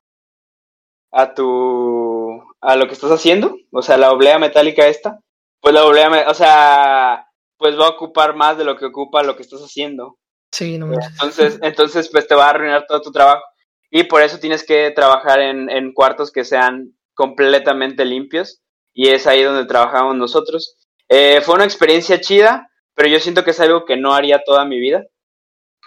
[1.12, 5.20] a tu, a lo que estás haciendo, o sea, la oblea metálica esta,
[5.60, 7.26] pues la oblea, o sea,
[7.58, 10.16] pues va a ocupar más de lo que ocupa lo que estás haciendo.
[10.50, 13.42] Sí, no Entonces, entonces, pues te va a arruinar todo tu trabajo.
[13.90, 18.62] Y por eso tienes que trabajar en, en cuartos que sean completamente limpios.
[18.94, 20.76] Y es ahí donde trabajamos nosotros.
[21.08, 24.64] Eh, fue una experiencia chida, pero yo siento que es algo que no haría toda
[24.64, 25.04] mi vida.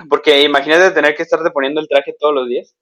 [0.09, 2.75] Porque imagínate tener que estarte poniendo el traje todos los días.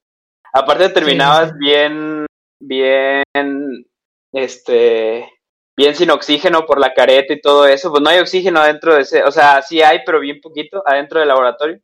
[0.54, 2.26] Aparte terminabas bien,
[2.60, 3.86] bien,
[4.32, 5.30] este,
[5.76, 7.92] bien sin oxígeno por la careta y todo eso.
[7.92, 11.20] Pues no hay oxígeno adentro de ese, o sea, sí hay, pero bien poquito adentro
[11.20, 11.80] del laboratorio.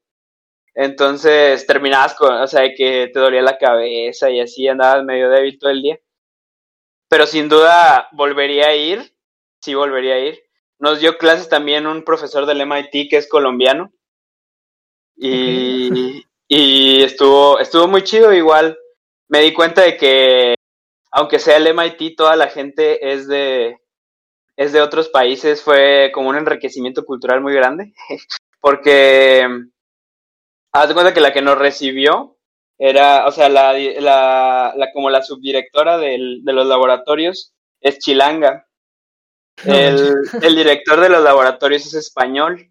[0.73, 5.57] Entonces terminabas con, o sea, que te dolía la cabeza y así andabas medio débil
[5.57, 5.99] todo el día.
[7.07, 9.13] Pero sin duda volvería a ir,
[9.61, 10.39] sí volvería a ir.
[10.79, 13.91] Nos dio clases también un profesor del MIT que es colombiano.
[15.15, 18.77] Y, y estuvo, estuvo muy chido igual.
[19.27, 20.55] Me di cuenta de que,
[21.11, 23.79] aunque sea el MIT, toda la gente es de,
[24.57, 25.61] es de otros países.
[25.61, 27.93] Fue como un enriquecimiento cultural muy grande.
[28.59, 29.47] Porque,
[30.73, 32.34] haz de cuenta que la que nos recibió
[32.77, 38.67] era, o sea, la, la, la como la subdirectora del, de los laboratorios es chilanga.
[39.63, 42.69] El, el, director de los laboratorios es español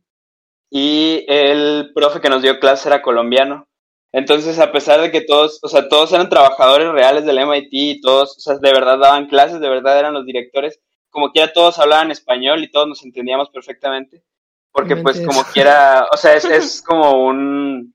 [0.70, 3.66] y el profe que nos dio clase era colombiano.
[4.12, 8.00] Entonces, a pesar de que todos, o sea, todos eran trabajadores reales del MIT y
[8.00, 11.78] todos, o sea, de verdad daban clases, de verdad eran los directores, como quiera todos
[11.78, 14.22] hablaban español y todos nos entendíamos perfectamente.
[14.70, 17.93] Porque pues como quiera, o sea, es, es como un,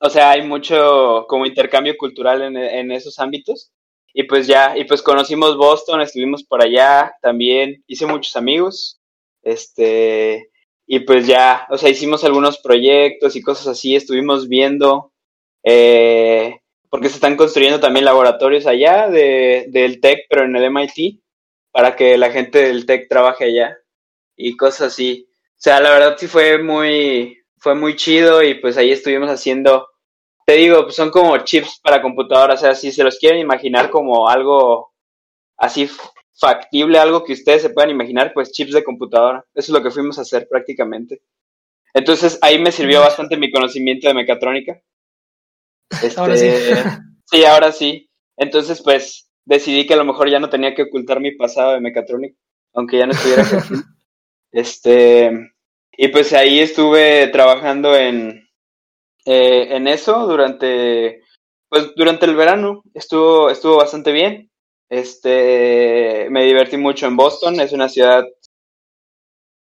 [0.00, 3.72] o sea, hay mucho como intercambio cultural en, en esos ámbitos.
[4.12, 9.00] Y pues ya, y pues conocimos Boston, estuvimos por allá también, hice muchos amigos,
[9.42, 10.50] este,
[10.86, 15.12] y pues ya, o sea, hicimos algunos proyectos y cosas así, estuvimos viendo,
[15.62, 21.20] eh, porque se están construyendo también laboratorios allá de, del TEC, pero en el MIT,
[21.70, 23.78] para que la gente del TEC trabaje allá
[24.36, 25.28] y cosas así.
[25.52, 29.89] O sea, la verdad sí fue muy, fue muy chido y pues ahí estuvimos haciendo
[30.46, 33.90] te digo, pues son como chips para computadora, o sea, si se los quieren imaginar
[33.90, 34.92] como algo
[35.56, 35.88] así
[36.40, 39.44] factible, algo que ustedes se puedan imaginar, pues chips de computadora.
[39.54, 41.20] Eso es lo que fuimos a hacer prácticamente.
[41.92, 44.80] Entonces ahí me sirvió bastante mi conocimiento de mecatrónica.
[46.16, 46.46] ahora sí.
[46.46, 46.82] Este,
[47.24, 48.10] sí, ahora sí.
[48.36, 51.80] Entonces, pues decidí que a lo mejor ya no tenía que ocultar mi pasado de
[51.80, 52.36] mecatrónica,
[52.72, 53.74] aunque ya no estuviera aquí.
[54.52, 55.30] Este,
[55.92, 58.39] y pues ahí estuve trabajando en,
[59.24, 61.22] eh, en eso durante,
[61.68, 64.50] pues durante el verano estuvo, estuvo bastante bien.
[64.88, 68.24] Este, me divertí mucho en Boston, es una ciudad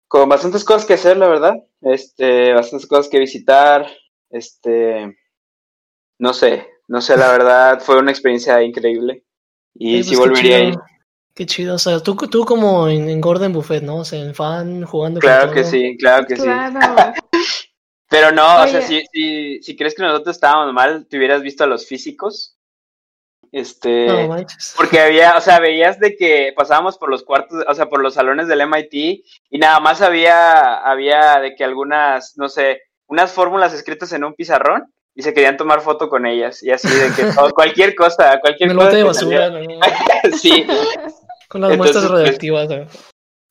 [0.09, 1.55] con bastantes cosas que hacer, la verdad.
[1.83, 3.87] Este, bastantes cosas que visitar.
[4.31, 5.17] Este,
[6.19, 9.25] no sé, no sé, la verdad fue una experiencia increíble.
[9.75, 10.75] Y sí, pues volvería a ir.
[11.35, 13.99] Qué chido, o sea, tú, tú como en, en, Gordon Buffet, ¿no?
[13.99, 15.71] O sea, en fan, jugando Claro con que todo.
[15.71, 16.81] sí, claro que Claro.
[16.81, 17.30] sí.
[18.11, 21.63] Pero no, o sea, si, si, si crees que nosotros estábamos mal, te hubieras visto
[21.65, 22.57] a los físicos.
[23.53, 24.75] Este, No manches.
[24.77, 28.15] porque había, o sea, veías de que pasábamos por los cuartos, o sea, por los
[28.15, 28.93] salones del MIT
[29.51, 34.35] y nada más había, había de que algunas, no sé, unas fórmulas escritas en un
[34.35, 38.39] pizarrón y se querían tomar foto con ellas y así de que todo- cualquier cosa,
[38.41, 38.91] cualquier cosa.
[38.91, 39.51] de basura.
[39.51, 39.61] ¿no?
[40.41, 40.65] sí,
[41.49, 42.69] con las Entonces, muestras pues, radioactivas.
[42.69, 42.87] ¿no?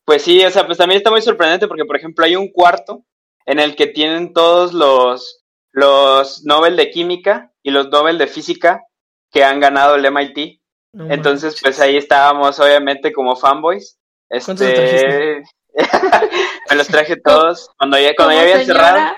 [0.05, 3.03] Pues sí, o sea, pues también está muy sorprendente porque, por ejemplo, hay un cuarto
[3.49, 8.83] en el que tienen todos los, los Nobel de Química y los Nobel de Física
[9.31, 10.61] que han ganado el MIT.
[11.09, 13.97] Entonces, pues ahí estábamos, obviamente, como fanboys.
[14.29, 15.41] Este,
[16.69, 19.15] me los traje todos cuando ya, cuando ya habían cerrado.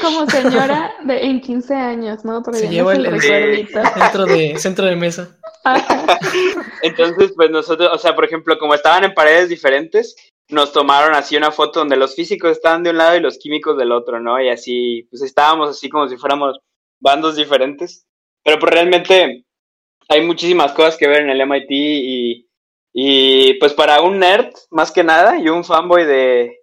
[0.00, 2.42] Como señora de en 15 años, ¿no?
[2.50, 3.20] Se lleva el, el
[3.68, 5.36] centro de, centro de mesa.
[6.82, 10.16] Entonces, pues nosotros, o sea, por ejemplo, como estaban en paredes diferentes,
[10.50, 13.76] nos tomaron así una foto donde los físicos estaban de un lado y los químicos
[13.76, 14.40] del otro, ¿no?
[14.40, 16.58] Y así, pues estábamos así como si fuéramos
[17.00, 18.06] bandos diferentes.
[18.42, 19.44] Pero pues realmente
[20.08, 22.48] hay muchísimas cosas que ver en el MIT y,
[22.92, 26.58] y pues para un nerd, más que nada, y un fanboy de,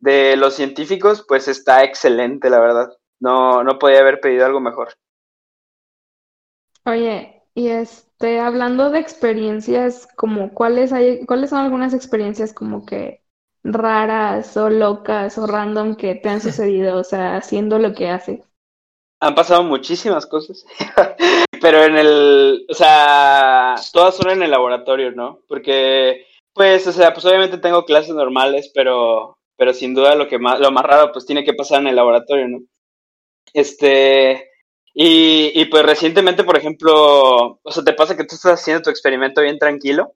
[0.00, 2.88] de los científicos, pues está excelente, la verdad.
[3.20, 4.94] No, no podía haber pedido algo mejor.
[6.84, 13.22] Oye, y este, hablando de experiencias, como cuáles hay, cuáles son algunas experiencias como que
[13.64, 18.40] raras o locas o random que te han sucedido, o sea, haciendo lo que haces.
[19.20, 20.64] Han pasado muchísimas cosas,
[21.60, 25.40] pero en el, o sea, todas son en el laboratorio, ¿no?
[25.46, 30.40] Porque, pues, o sea, pues obviamente tengo clases normales, pero, pero sin duda lo que
[30.40, 32.62] más, lo más raro, pues tiene que pasar en el laboratorio, ¿no?
[33.52, 34.51] Este,
[34.94, 38.90] y, y pues recientemente, por ejemplo, o sea, te pasa que tú estás haciendo tu
[38.90, 40.14] experimento bien tranquilo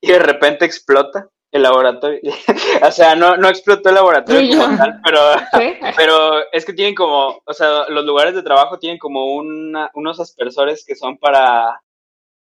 [0.00, 2.20] y de repente explota el laboratorio.
[2.82, 5.20] o sea, no, no explotó el laboratorio como tal, pero,
[5.96, 10.18] pero es que tienen como, o sea, los lugares de trabajo tienen como una, unos
[10.18, 11.80] aspersores que son para,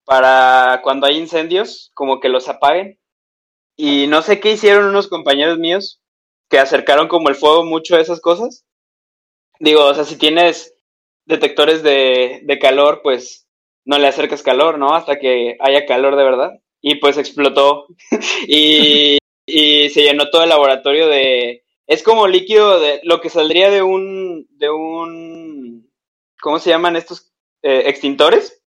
[0.06, 2.98] para cuando hay incendios, como que los apaguen.
[3.76, 6.02] Y no sé qué hicieron unos compañeros míos
[6.50, 8.66] que acercaron como el fuego mucho a esas cosas.
[9.60, 10.74] Digo, o sea, si tienes
[11.26, 13.48] detectores de, de calor, pues
[13.86, 14.96] no le acercas calor, ¿no?
[14.96, 17.88] Hasta que haya calor de verdad y pues explotó
[18.48, 21.64] y, y, se llenó todo el laboratorio de...
[21.88, 24.48] Es como líquido de lo que saldría de un...
[24.52, 25.90] de un...
[26.42, 27.32] ¿Cómo se llaman estos
[27.62, 28.64] eh, extintores?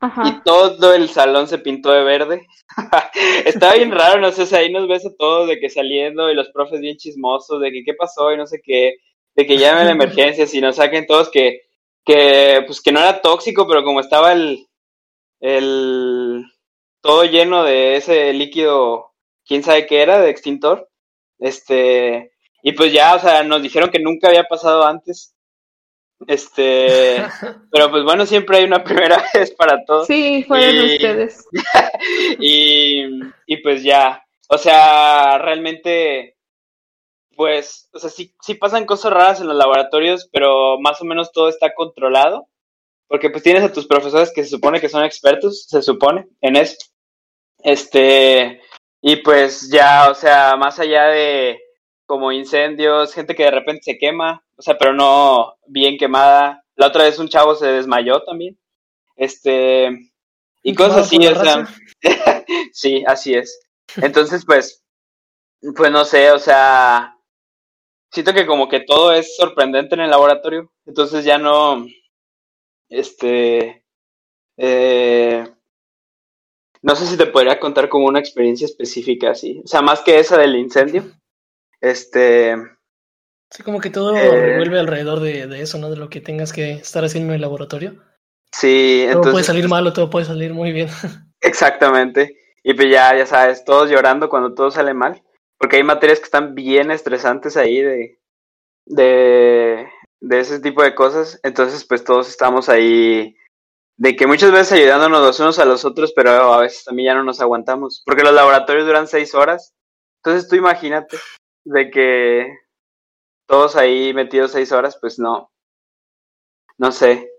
[0.00, 0.22] Ajá.
[0.26, 2.46] Y todo el salón se pintó de verde.
[3.44, 6.50] Estaba bien raro, no sé, ahí nos ves a todos de que saliendo y los
[6.50, 8.96] profes bien chismosos de que qué pasó y no sé qué,
[9.34, 11.62] de que llamen a emergencias y nos saquen todos que,
[12.04, 14.66] que, pues que no era tóxico, pero como estaba el,
[15.40, 16.44] el,
[17.00, 19.12] todo lleno de ese líquido,
[19.46, 20.88] quién sabe qué era, de extintor.
[21.38, 25.34] Este, y pues ya, o sea, nos dijeron que nunca había pasado antes.
[26.26, 27.16] Este,
[27.72, 30.04] pero pues bueno, siempre hay una primera vez para todo.
[30.04, 31.44] Sí, fueron ustedes.
[32.38, 33.04] y,
[33.46, 36.36] y pues ya, o sea, realmente,
[37.42, 41.32] pues, o sea, sí, sí pasan cosas raras en los laboratorios, pero más o menos
[41.32, 42.46] todo está controlado.
[43.08, 46.54] Porque pues tienes a tus profesores que se supone que son expertos, se supone, en
[46.54, 46.76] eso.
[47.58, 48.60] Este,
[49.00, 51.58] y pues ya, o sea, más allá de
[52.06, 56.64] como incendios, gente que de repente se quema, o sea, pero no bien quemada.
[56.76, 58.56] La otra vez un chavo se desmayó también.
[59.16, 59.90] Este,
[60.62, 61.66] y cosas así, o sea,
[62.72, 63.66] sí, así es.
[63.96, 64.84] Entonces, pues,
[65.76, 67.11] pues no sé, o sea,
[68.12, 71.86] siento que como que todo es sorprendente en el laboratorio, entonces ya no,
[72.88, 73.84] este,
[74.58, 75.44] eh,
[76.82, 79.62] no sé si te podría contar como una experiencia específica así.
[79.64, 81.04] O sea, más que esa del incendio.
[81.80, 82.56] Este.
[83.50, 85.90] Sí, como que todo eh, revuelve alrededor de, eso, ¿no?
[85.90, 88.02] De lo que tengas que estar haciendo en el laboratorio.
[88.50, 90.88] Sí, todo puede salir mal o todo puede salir muy bien.
[91.40, 92.36] Exactamente.
[92.62, 95.22] Y pues ya, ya sabes, todos llorando cuando todo sale mal.
[95.62, 98.18] Porque hay materias que están bien estresantes ahí de,
[98.84, 99.88] de,
[100.20, 101.38] de ese tipo de cosas.
[101.44, 103.36] Entonces, pues todos estamos ahí
[103.96, 107.14] de que muchas veces ayudándonos los unos a los otros, pero a veces también ya
[107.14, 109.72] no nos aguantamos, porque los laboratorios duran seis horas.
[110.16, 111.16] Entonces tú imagínate
[111.64, 112.58] de que
[113.46, 115.52] todos ahí metidos seis horas, pues no,
[116.76, 117.30] no sé.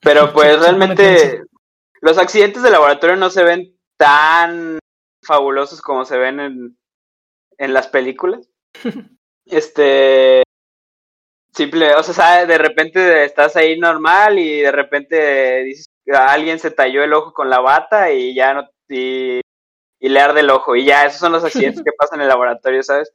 [0.00, 1.44] Pero pues realmente
[2.00, 4.80] los accidentes de laboratorio no se ven tan
[5.24, 6.78] fabulosos como se ven en,
[7.58, 8.48] en las películas.
[9.46, 10.42] Este,
[11.54, 17.04] Simple, o sea, de repente estás ahí normal y de repente dices, alguien se talló
[17.04, 19.40] el ojo con la bata y ya no, y,
[20.00, 22.28] y le arde el ojo y ya, esos son los accidentes que pasan en el
[22.28, 23.12] laboratorio, ¿sabes?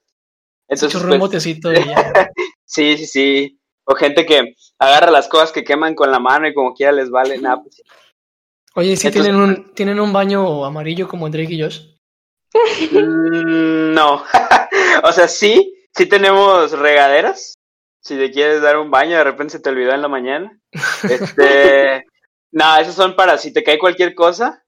[0.69, 2.31] Entonces, pues, un botecito y ya.
[2.65, 3.59] sí, sí, sí.
[3.83, 7.09] O gente que agarra las cosas que queman con la mano y como quiera les
[7.09, 7.81] vale, nada, pues.
[8.75, 11.81] Oye, ¿sí tienen, un, tienen un baño amarillo como Drake y Josh?
[12.54, 14.24] Mm, no.
[15.04, 17.56] o sea, sí, sí tenemos regaderas,
[18.02, 20.60] si te quieres dar un baño, de repente se te olvidó en la mañana.
[21.04, 22.06] Este,
[22.52, 24.64] nada, esos son para si te cae cualquier cosa,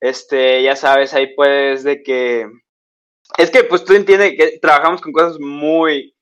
[0.00, 2.46] este, ya sabes, ahí puedes de que,
[3.38, 6.14] es que pues tú entiendes que trabajamos con cosas muy,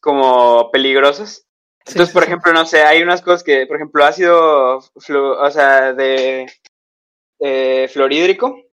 [0.00, 1.46] como peligrosas.
[1.86, 6.46] Entonces, por ejemplo, no sé, hay unas cosas que, por ejemplo, ácido, o sea, de,
[7.92, 8.65] fluorhídrico,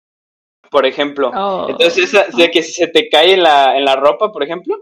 [0.71, 1.31] por ejemplo.
[1.35, 1.67] Oh.
[1.69, 4.75] Entonces, de que si se te cae en la, en la ropa, por ejemplo,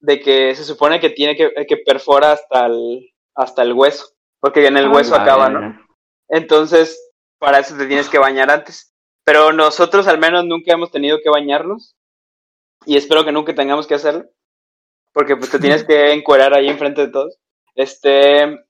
[0.00, 4.06] de que se supone que tiene que, que perfora hasta el, hasta el hueso,
[4.40, 5.86] porque en el hueso acaba, ¿no?
[6.28, 8.94] Entonces, para eso te tienes que bañar antes.
[9.24, 11.96] Pero nosotros al menos nunca hemos tenido que bañarnos
[12.86, 14.24] y espero que nunca tengamos que hacerlo,
[15.12, 17.38] porque pues te tienes que encuerar ahí enfrente de todos.
[17.74, 18.64] Este,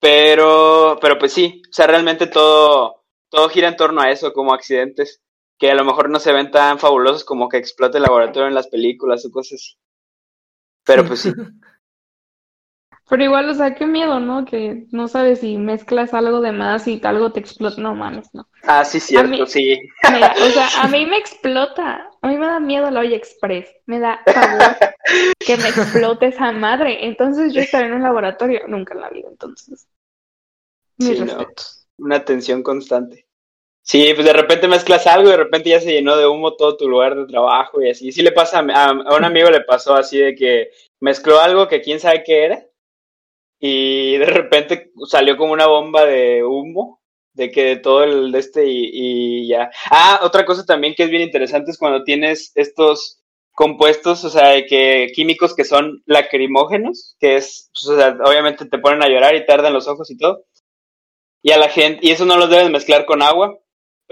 [0.00, 4.52] pero, pero pues sí, o sea, realmente todo, todo gira en torno a eso, como
[4.52, 5.23] accidentes,
[5.64, 8.54] que a lo mejor no se ven tan fabulosos como que explote el laboratorio en
[8.54, 9.78] las películas o cosas así.
[10.84, 11.32] Pero pues sí.
[13.08, 14.44] Pero igual, o sea, qué miedo, ¿no?
[14.44, 17.80] Que no sabes si mezclas algo de más y algo te explota.
[17.80, 18.46] No mames, no.
[18.62, 19.80] Ah, sí, cierto, sí.
[20.02, 22.10] o sea, a mí me explota.
[22.20, 23.66] A mí me da miedo la olla express.
[23.86, 24.76] Me da favor
[25.38, 27.06] que me explote esa madre.
[27.06, 28.68] Entonces yo estaré en un laboratorio.
[28.68, 29.88] Nunca en la vida, entonces.
[30.98, 31.86] Mis respetos.
[31.96, 33.26] Una tensión constante.
[33.86, 36.76] Sí, pues de repente mezclas algo y de repente ya se llenó de humo todo
[36.76, 38.12] tu lugar de trabajo y así.
[38.12, 40.70] Sí le pasa a, a un amigo le pasó así de que
[41.00, 42.66] mezcló algo que quién sabe qué era
[43.60, 47.02] y de repente salió como una bomba de humo
[47.34, 49.70] de que de todo el de este y, ya.
[49.90, 53.20] Ah, otra cosa también que es bien interesante es cuando tienes estos
[53.52, 58.66] compuestos, o sea, de que químicos que son lacrimógenos, que es, pues, o sea, obviamente
[58.66, 60.44] te ponen a llorar y tardan los ojos y todo.
[61.42, 63.58] Y a la gente, y eso no los debes mezclar con agua,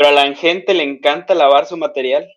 [0.02, 2.28] pero a la gente le encanta lavar su material.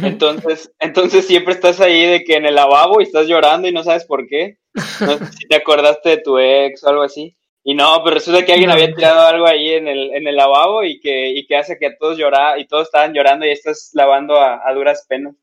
[0.00, 3.82] Entonces, entonces siempre estás ahí de que en el lavabo y estás llorando y no
[3.82, 4.58] sabes por qué.
[5.00, 7.36] No sé si te acordaste de tu ex o algo así.
[7.64, 10.84] Y no, pero resulta que alguien había tirado algo ahí en el, en el lavabo
[10.84, 14.40] y que, y que hace que todos llorar y todos estaban llorando y estás lavando
[14.40, 15.34] a, duras penas.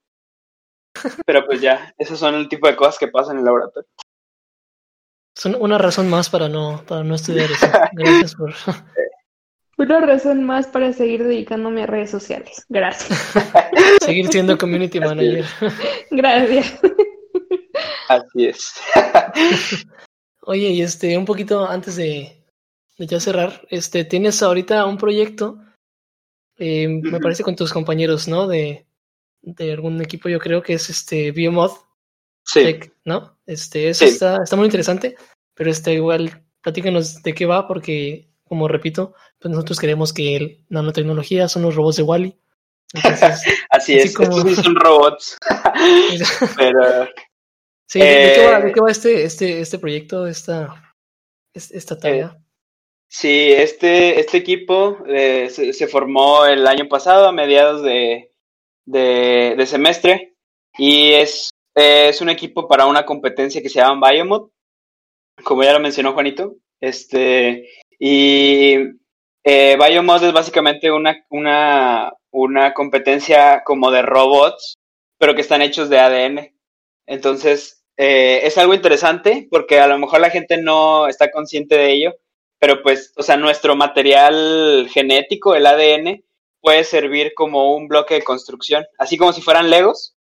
[1.26, 3.90] Pero pues ya, esos son el tipo de cosas que pasan en el laboratorio.
[5.36, 7.68] Son una razón más para no, para no estudiar eso.
[7.92, 8.54] Gracias por.
[9.78, 12.66] Una razón más para seguir dedicándome a redes sociales.
[12.70, 13.34] Gracias.
[14.06, 15.46] seguir siendo community manager.
[16.12, 16.80] Gracias.
[18.08, 18.74] Así es.
[20.42, 22.44] Oye, y este, un poquito antes de,
[22.98, 25.60] ya cerrar, este, tienes ahorita un proyecto,
[26.58, 28.48] eh, me parece con tus compañeros, ¿no?
[28.48, 28.86] De,
[29.42, 31.72] de algún equipo, yo creo que es este Biomod.
[32.46, 32.80] Sí.
[33.06, 33.38] ¿No?
[33.46, 35.16] Este, eso está, está muy interesante,
[35.54, 40.66] pero este, igual, platícanos de qué va, porque, como repito, pues nosotros queremos que el
[40.70, 42.40] nanotecnología son los robots de Wally.
[43.70, 45.38] así, es, son robots.
[46.58, 47.08] pero
[47.94, 50.96] Sí, ¿de, qué va, ¿de, qué va, este, este, este proyecto, esta,
[51.54, 52.36] esta tarea?
[52.36, 52.44] Eh,
[53.08, 58.32] sí, este, este equipo eh, se, formó el año pasado, a mediados de,
[58.86, 60.34] de, semestre,
[60.76, 64.50] y es, es un equipo para una competencia que se llama Biomod,
[65.44, 66.56] como ya lo mencionó Juanito.
[66.82, 67.70] Este,
[68.00, 68.76] y
[69.44, 74.78] eh, Biomod es básicamente una, una, una competencia como de robots,
[75.18, 76.56] pero que están hechos de ADN.
[77.06, 81.92] Entonces, eh, es algo interesante porque a lo mejor la gente no está consciente de
[81.92, 82.16] ello,
[82.60, 86.24] pero pues, o sea, nuestro material genético, el ADN,
[86.62, 90.16] puede servir como un bloque de construcción, así como si fueran Legos.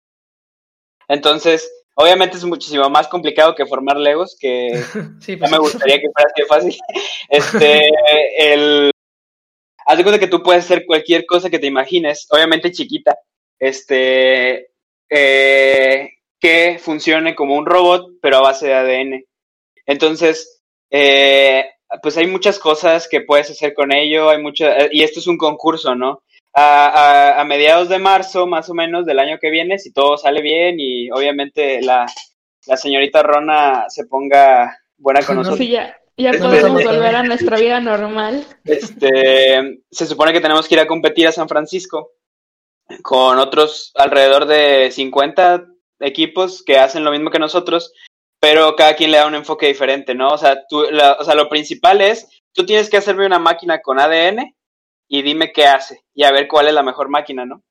[1.09, 6.11] Entonces, obviamente es muchísimo más complicado que formar Legos, que no pues me gustaría que
[6.13, 6.77] fuera así fácil.
[7.29, 7.89] Este,
[8.39, 8.91] el,
[9.87, 13.17] haz de cuenta que tú puedes hacer cualquier cosa que te imagines, obviamente chiquita.
[13.59, 14.71] Este,
[15.09, 19.25] eh, que funcione como un robot, pero a base de ADN.
[19.87, 21.65] Entonces, eh,
[22.03, 25.27] pues hay muchas cosas que puedes hacer con ello, hay mucho, eh, y esto es
[25.27, 26.23] un concurso, ¿no?
[26.55, 30.77] A, mediados de marzo, más o menos, del año que viene, si todo sale bien
[30.79, 32.07] y obviamente la,
[32.77, 35.59] señorita Rona se ponga buena con nosotros.
[35.59, 38.45] Sí, ya, ya podemos volver a nuestra vida normal.
[38.65, 42.13] Este, se supone que tenemos que ir a competir a San Francisco
[43.03, 45.67] con otros alrededor de 50
[46.01, 47.93] equipos que hacen lo mismo que nosotros,
[48.41, 50.29] pero cada quien le da un enfoque diferente, ¿no?
[50.29, 53.99] O sea, tú, o sea, lo principal es, tú tienes que hacerme una máquina con
[53.99, 54.55] ADN
[55.13, 57.63] y dime qué hace y a ver cuál es la mejor máquina, ¿no?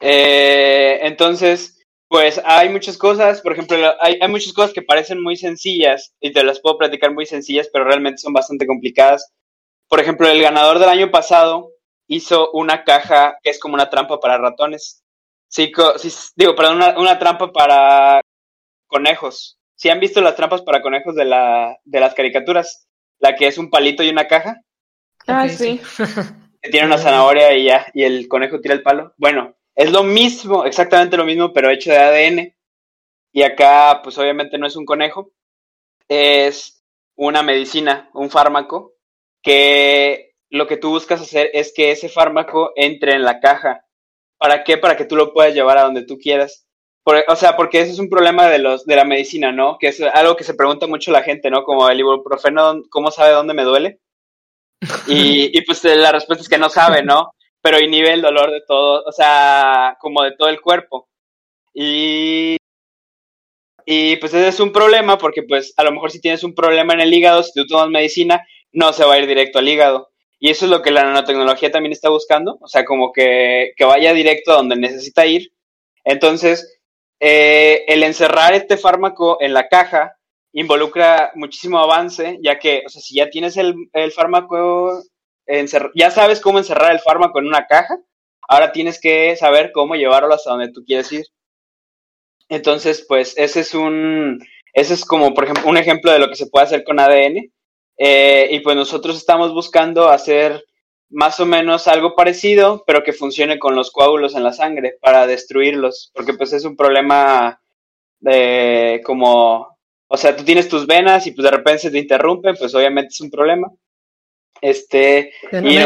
[0.00, 6.12] Eh, entonces, pues hay muchas cosas, por ejemplo, hay, muchas cosas que parecen muy sencillas
[6.18, 9.32] y te las puedo platicar muy sencillas, pero realmente son bastante complicadas.
[9.88, 11.70] Por ejemplo, el ganador del año pasado
[12.08, 15.04] hizo una caja que es como una trampa para ratones.
[15.46, 15.70] Sí,
[16.34, 18.20] digo, perdón, una, trampa para
[18.88, 19.56] conejos.
[19.76, 22.88] ¿Sí han visto las trampas para conejos de, la, de las caricaturas?
[23.20, 24.63] La que es un palito y una caja.
[25.26, 25.80] Ah, sí.
[26.62, 29.14] Que tiene una zanahoria y ya, y el conejo tira el palo.
[29.16, 32.54] Bueno, es lo mismo, exactamente lo mismo, pero hecho de ADN.
[33.32, 35.32] y acá pues obviamente no es un conejo,
[36.08, 36.84] es
[37.16, 38.94] una medicina, un fármaco,
[39.42, 43.84] que lo que tú buscas hacer es que ese fármaco entre en la caja.
[44.38, 44.78] ¿Para qué?
[44.78, 46.66] Para que tú lo puedas llevar a donde tú quieras.
[47.04, 49.78] o sea, porque ese es un problema de, los, de la medicina, ¿no?
[49.78, 51.64] Que es algo que se pregunta mucho la gente, ¿no?
[51.64, 54.00] Como el ibuprofeno, ¿cómo sabe dónde me duele?
[55.06, 57.32] Y, pues la respuesta es que no sabe, ¿no?
[57.60, 61.08] Pero inhibe el dolor de todo, o sea, como de todo el cuerpo.
[61.72, 62.56] Y
[63.86, 66.94] y pues ese es un problema porque pues a lo mejor si tienes un problema
[66.94, 70.10] en el hígado, si tú tomas medicina, no se va a ir directo al hígado.
[70.38, 73.84] Y eso es lo que la nanotecnología también está buscando, o sea, como que, que
[73.84, 75.52] vaya directo a donde necesita ir.
[76.04, 76.78] Entonces,
[77.20, 80.16] eh, el encerrar este fármaco en la caja
[80.54, 85.02] involucra muchísimo avance, ya que, o sea, si ya tienes el, el fármaco,
[85.94, 87.98] ya sabes cómo encerrar el fármaco en una caja,
[88.48, 91.26] ahora tienes que saber cómo llevarlo hasta donde tú quieres ir.
[92.48, 94.38] Entonces, pues ese es un,
[94.72, 97.50] ese es como, por ejemplo, un ejemplo de lo que se puede hacer con ADN.
[97.96, 100.64] Eh, y pues nosotros estamos buscando hacer
[101.10, 105.26] más o menos algo parecido, pero que funcione con los coágulos en la sangre para
[105.26, 107.60] destruirlos, porque pues es un problema
[108.18, 109.73] de como,
[110.08, 113.08] o sea, tú tienes tus venas y pues de repente se te interrumpen, pues obviamente
[113.08, 113.68] es un problema.
[114.60, 115.32] Este,
[115.62, 115.78] y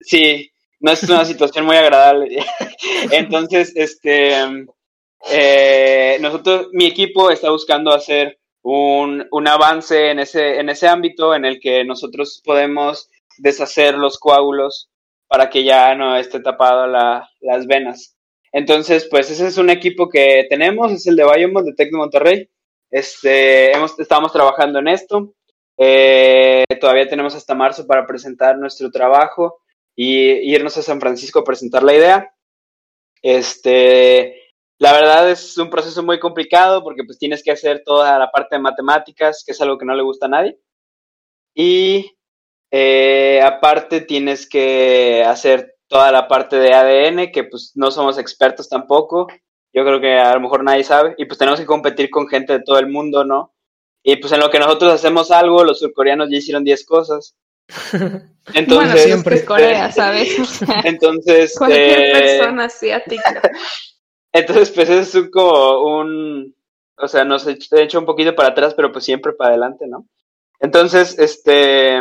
[0.00, 0.50] sí,
[0.80, 2.44] no es una situación muy agradable.
[3.10, 4.34] Entonces, este,
[5.30, 11.34] eh, nosotros, mi equipo está buscando hacer un, un, avance en ese, en ese ámbito
[11.34, 13.08] en el que nosotros podemos
[13.38, 14.90] deshacer los coágulos
[15.26, 18.16] para que ya no esté tapado la, las venas.
[18.52, 21.96] Entonces, pues ese es un equipo que tenemos, es el de Biomod de Tec de
[21.96, 22.50] Monterrey.
[22.90, 25.34] Este, hemos, estamos trabajando en esto.
[25.78, 29.62] Eh, todavía tenemos hasta marzo para presentar nuestro trabajo
[29.96, 32.34] y irnos a San Francisco a presentar la idea.
[33.22, 34.40] Este,
[34.78, 38.56] la verdad es un proceso muy complicado porque pues tienes que hacer toda la parte
[38.56, 40.58] de matemáticas, que es algo que no le gusta a nadie.
[41.54, 42.16] Y
[42.70, 48.68] eh, aparte tienes que hacer toda la parte de ADN, que pues no somos expertos
[48.68, 49.26] tampoco.
[49.72, 51.14] Yo creo que a lo mejor nadie sabe.
[51.18, 53.54] Y pues tenemos que competir con gente de todo el mundo, ¿no?
[54.02, 57.36] Y pues en lo que nosotros hacemos algo, los surcoreanos ya hicieron 10 cosas.
[58.54, 60.60] Entonces, bueno, siempre es Corea, ¿sabes?
[60.84, 63.42] entonces, cualquier eh, persona asiática.
[64.32, 66.54] Entonces, pues es como un,
[66.96, 70.06] o sea, nos he hecho un poquito para atrás, pero pues siempre para adelante, ¿no?
[70.58, 72.00] Entonces, este,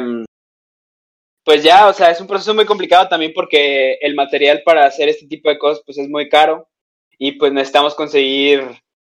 [1.43, 5.09] pues ya, o sea, es un proceso muy complicado también porque el material para hacer
[5.09, 6.67] este tipo de cosas, pues es muy caro
[7.20, 8.63] y pues necesitamos conseguir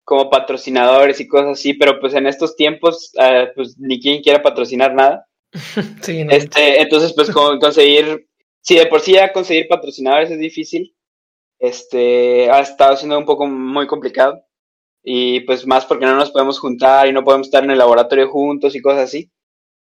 [0.06, 4.42] como patrocinadores y cosas así, pero pues en estos tiempos, uh, pues ni quien quiera
[4.42, 5.28] patrocinar nada.
[6.02, 8.28] Sí, este, entonces, pues conseguir,
[8.62, 10.96] si de por sí ya conseguir patrocinadores es difícil,
[11.60, 14.42] este, ha estado siendo un poco muy complicado.
[15.04, 18.30] Y pues más porque no nos podemos juntar y no podemos estar en el laboratorio
[18.30, 19.32] juntos y cosas así.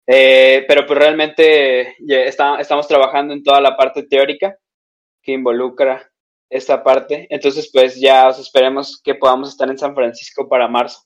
[0.06, 1.94] Eh, pero pues realmente
[2.26, 4.56] está, estamos trabajando en toda la parte teórica
[5.22, 6.10] que involucra
[6.54, 7.26] esta parte.
[7.30, 11.00] Entonces pues ya os esperemos que podamos estar en San Francisco para marzo,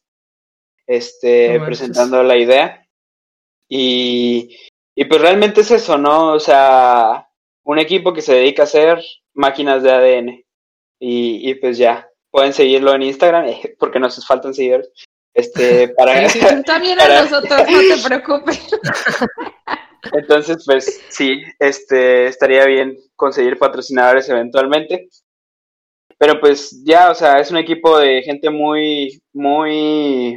[0.86, 2.86] este, presentando la idea.
[3.68, 4.56] Y,
[4.94, 6.32] y pues realmente es eso, ¿no?
[6.32, 7.28] O sea,
[7.64, 9.02] un equipo que se dedica a hacer
[9.34, 10.44] máquinas de ADN.
[11.00, 13.46] Y, pues ya, pueden seguirlo en Instagram
[13.78, 14.90] porque nos faltan seguidores.
[15.32, 16.26] Este, para,
[16.64, 18.70] también a nosotros, no te preocupes.
[20.12, 25.08] Entonces, pues sí, este, estaría bien conseguir patrocinadores eventualmente.
[26.18, 30.36] Pero pues ya, o sea, es un equipo de gente muy, muy,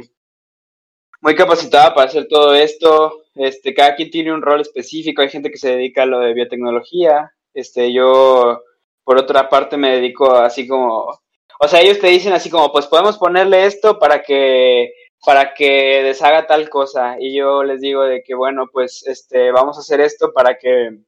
[1.20, 3.24] muy capacitada para hacer todo esto.
[3.34, 5.22] Este, cada quien tiene un rol específico.
[5.22, 7.32] Hay gente que se dedica a lo de biotecnología.
[7.52, 8.62] Este, yo
[9.04, 11.18] por otra parte me dedico así como,
[11.60, 14.92] o sea, ellos te dicen así como, pues podemos ponerle esto para que
[15.24, 19.76] para que deshaga tal cosa y yo les digo de que bueno, pues este vamos
[19.76, 20.98] a hacer esto para que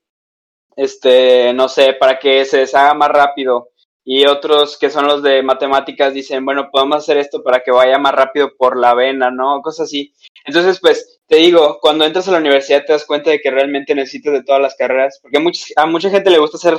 [0.77, 3.70] este no sé, para que se deshaga más rápido
[4.05, 7.98] y otros que son los de matemáticas dicen, bueno, podemos hacer esto para que vaya
[7.98, 9.62] más rápido por la vena, ¿no?
[9.62, 10.12] Cosas así.
[10.44, 13.94] Entonces, pues, te digo, cuando entras a la universidad te das cuenta de que realmente
[13.94, 16.76] necesitas de todas las carreras, porque a, a mucha gente le gusta hacer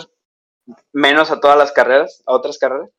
[0.93, 2.89] menos a todas las carreras, a otras carreras.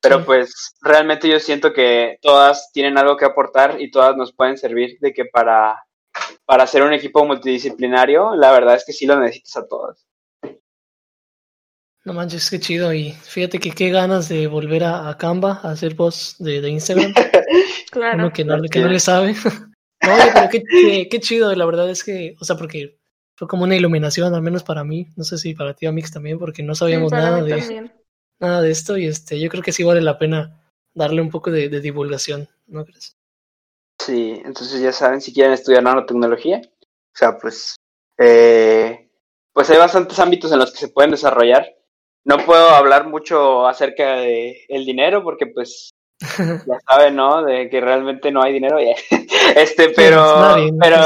[0.00, 4.56] Pero pues realmente yo siento que todas tienen algo que aportar y todas nos pueden
[4.56, 5.84] servir de que para,
[6.44, 10.06] para hacer un equipo multidisciplinario, la verdad es que sí lo necesitas a todas.
[12.06, 12.94] No manches, qué chido.
[12.94, 16.70] Y fíjate que qué ganas de volver a, a Canva a hacer posts de, de
[16.70, 17.12] Instagram.
[17.90, 18.18] claro.
[18.18, 19.32] Uno que no, que no le sabe.
[19.44, 21.52] no, pero qué, qué, qué chido.
[21.56, 23.00] La verdad es que, o sea, porque
[23.34, 25.08] fue como una iluminación, al menos para mí.
[25.16, 27.90] No sé si para ti, Amix, también, porque no sabíamos nada de
[28.38, 28.96] nada de esto.
[28.96, 30.62] Y este, yo creo que sí vale la pena
[30.94, 33.16] darle un poco de, divulgación, ¿no crees?
[33.98, 37.74] Sí, entonces ya saben, si quieren estudiar nanotecnología, o sea, pues,
[38.16, 39.10] eh,
[39.52, 41.76] pues hay bastantes ámbitos en los que se pueden desarrollar.
[42.26, 45.90] No puedo hablar mucho acerca de el dinero porque pues
[46.66, 47.44] ya saben, ¿no?
[47.44, 48.78] De que realmente no hay dinero.
[49.56, 50.96] este, pero, pero...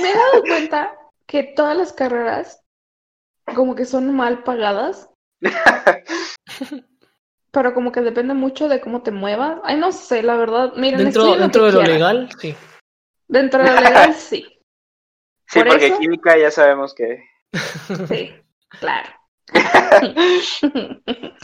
[0.00, 0.96] me he dado cuenta
[1.26, 2.64] que todas las carreras
[3.54, 5.10] como que son mal pagadas.
[7.50, 9.58] pero como que depende mucho de cómo te muevas.
[9.62, 10.72] Ay, no sé, la verdad.
[10.76, 12.56] Miren, dentro, dentro de lo legal, sí.
[13.26, 14.58] Dentro de lo legal, sí.
[15.46, 17.24] Sí, porque química ya sabemos que.
[18.08, 18.34] Sí,
[18.80, 19.17] claro.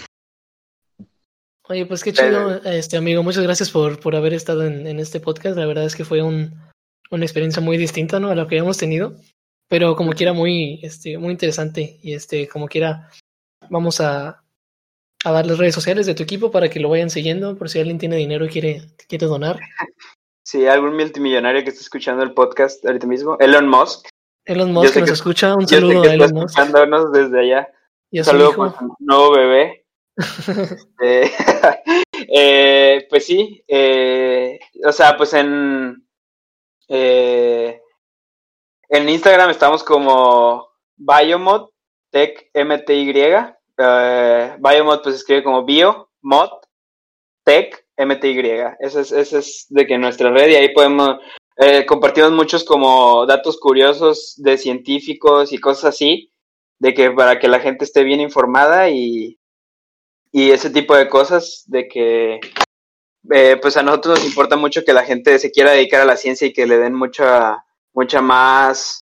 [1.66, 3.22] Oye, pues qué chido, este amigo.
[3.22, 5.56] Muchas gracias por, por haber estado en, en este podcast.
[5.56, 6.54] La verdad es que fue un,
[7.10, 8.30] una experiencia muy distinta ¿no?
[8.30, 9.14] a lo que habíamos tenido.
[9.68, 11.98] Pero como quiera, muy, este, muy interesante.
[12.02, 13.08] Y este, como quiera,
[13.70, 14.44] vamos a,
[15.24, 17.78] a dar las redes sociales de tu equipo para que lo vayan siguiendo por si
[17.78, 19.58] alguien tiene dinero y quiere, quiere donar.
[20.46, 24.08] Sí, algún multimillonario que esté escuchando el podcast ahorita mismo, Elon Musk.
[24.44, 26.58] Elon Musk que nos escucha, un saludo a Elon Musk.
[26.58, 27.68] escuchándonos desde allá.
[28.18, 29.84] Un saludo por su nuevo bebé.
[31.02, 31.30] eh,
[32.28, 36.06] eh, pues sí, eh, o sea, pues en
[36.88, 37.80] eh,
[38.88, 41.70] en Instagram estamos como Biomod
[42.10, 43.12] Tech MTY.
[44.58, 46.50] Biomod pues escribe como Bio Mod
[47.44, 48.76] Tech MTY.
[48.78, 51.18] Ese es, ese es de que nuestra red y ahí podemos
[51.86, 56.33] compartimos muchos como datos curiosos de científicos y cosas así,
[56.78, 59.38] de que para que la gente esté bien informada y,
[60.32, 62.40] y ese tipo de cosas, de que
[63.30, 66.16] eh, pues a nosotros nos importa mucho que la gente se quiera dedicar a la
[66.16, 69.04] ciencia y que le den mucha, mucha más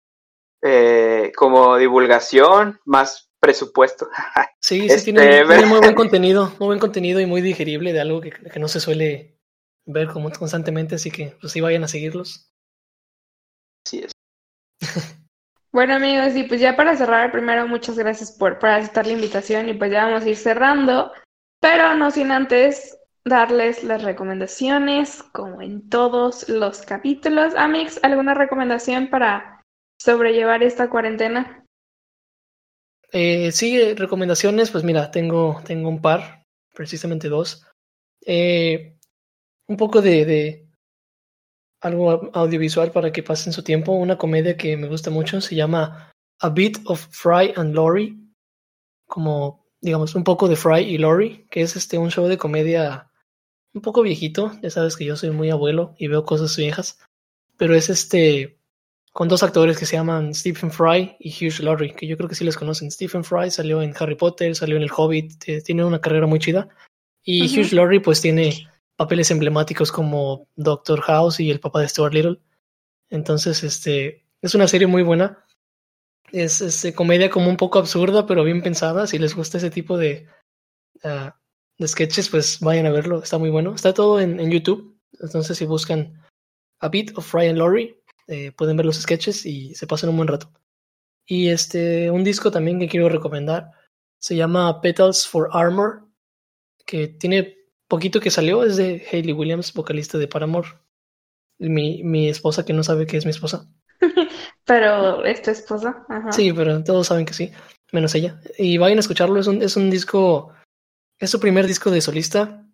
[0.62, 4.08] eh, como divulgación, más presupuesto.
[4.58, 8.20] Sí, sí, tiene, este, muy buen contenido, muy buen contenido y muy digerible de algo
[8.20, 9.38] que, que no se suele
[9.84, 12.50] ver como constantemente, así que pues sí vayan a seguirlos.
[13.84, 14.10] Sí es.
[15.76, 19.68] bueno amigos, y pues ya para cerrar, primero muchas gracias por, por aceptar la invitación
[19.68, 21.12] y pues ya vamos a ir cerrando,
[21.60, 27.52] pero no sin antes darles las recomendaciones, como en todos los capítulos.
[27.54, 29.62] Amix, ¿alguna recomendación para
[30.00, 31.62] sobrellevar esta cuarentena?
[33.12, 36.42] Eh, sí, recomendaciones, pues mira, tengo, tengo un par,
[36.74, 37.66] precisamente dos.
[38.24, 38.96] Eh,
[39.68, 40.65] un poco de, de,
[41.80, 43.92] algo audiovisual para que pasen su tiempo.
[43.92, 48.16] Una comedia que me gusta mucho se llama A Bit of Fry and Laurie,
[49.06, 53.10] como digamos un poco de Fry y Laurie, que es este un show de comedia
[53.72, 54.52] un poco viejito.
[54.62, 56.98] Ya sabes que yo soy muy abuelo y veo cosas viejas,
[57.56, 58.58] pero es este
[59.12, 62.34] con dos actores que se llaman Stephen Fry y Hugh Laurie, que yo creo que
[62.34, 62.90] sí les conocen.
[62.90, 66.68] Stephen Fry salió en Harry Potter, salió en El Hobbit, tiene una carrera muy chida.
[67.24, 72.14] Y Hugh Laurie pues tiene papeles emblemáticos como Doctor House y el papá de Stuart
[72.14, 72.40] Little.
[73.10, 75.44] Entonces, este, es una serie muy buena.
[76.32, 79.06] Es, es comedia como un poco absurda, pero bien pensada.
[79.06, 80.26] Si les gusta ese tipo de,
[81.04, 83.22] uh, sketches, pues vayan a verlo.
[83.22, 83.74] Está muy bueno.
[83.74, 84.98] Está todo en, en YouTube.
[85.20, 86.20] Entonces, si buscan
[86.80, 90.28] A Bit of Ryan Laurie, eh, pueden ver los sketches y se pasan un buen
[90.28, 90.50] rato.
[91.26, 93.70] Y este, un disco también que quiero recomendar
[94.18, 96.06] se llama Petals for Armor,
[96.84, 97.55] que tiene
[97.88, 100.68] poquito que salió, es de Hayley Williams, vocalista de Paramore.
[101.58, 103.68] Mi, mi esposa que no sabe que es mi esposa.
[104.64, 106.06] pero es tu esposa.
[106.30, 107.50] Sí, pero todos saben que sí,
[107.92, 108.40] menos ella.
[108.58, 110.52] Y vayan a escucharlo, es un, es un disco,
[111.18, 112.66] es su primer disco de solista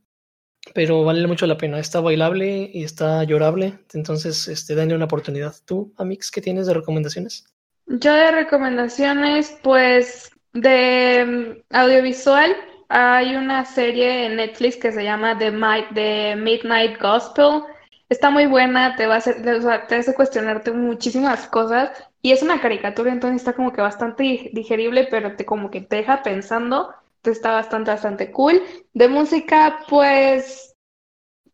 [0.74, 1.78] pero vale mucho la pena.
[1.78, 5.54] Está bailable y está llorable, entonces este, denle una oportunidad.
[5.64, 7.44] ¿Tú, Amix, qué tienes de recomendaciones?
[7.86, 11.24] Yo de recomendaciones, pues de
[11.70, 12.54] mm, audiovisual,
[12.94, 15.50] hay una serie en Netflix que se llama The,
[15.94, 17.62] The Midnight Gospel.
[18.08, 21.90] Está muy buena, te va a hacer, te hace cuestionarte muchísimas cosas
[22.20, 25.96] y es una caricatura, entonces está como que bastante digerible, pero te como que te
[25.96, 26.94] deja pensando
[27.30, 28.60] está bastante, bastante cool.
[28.92, 30.74] De música, pues,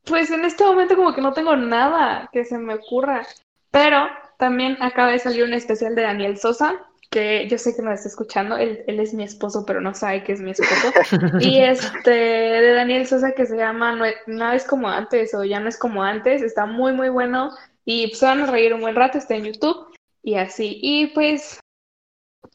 [0.05, 3.27] pues en este momento como que no tengo nada que se me ocurra,
[3.71, 4.09] pero
[4.39, 8.09] también acaba de salir un especial de Daniel Sosa, que yo sé que me está
[8.09, 10.93] escuchando, él, él es mi esposo, pero no sabe que es mi esposo,
[11.41, 15.61] y este, de Daniel Sosa que se llama no, no, es como antes o ya
[15.61, 17.51] no es como antes, está muy, muy bueno,
[17.85, 19.87] y se van a reír un buen rato, está en YouTube,
[20.23, 21.61] y así, y pues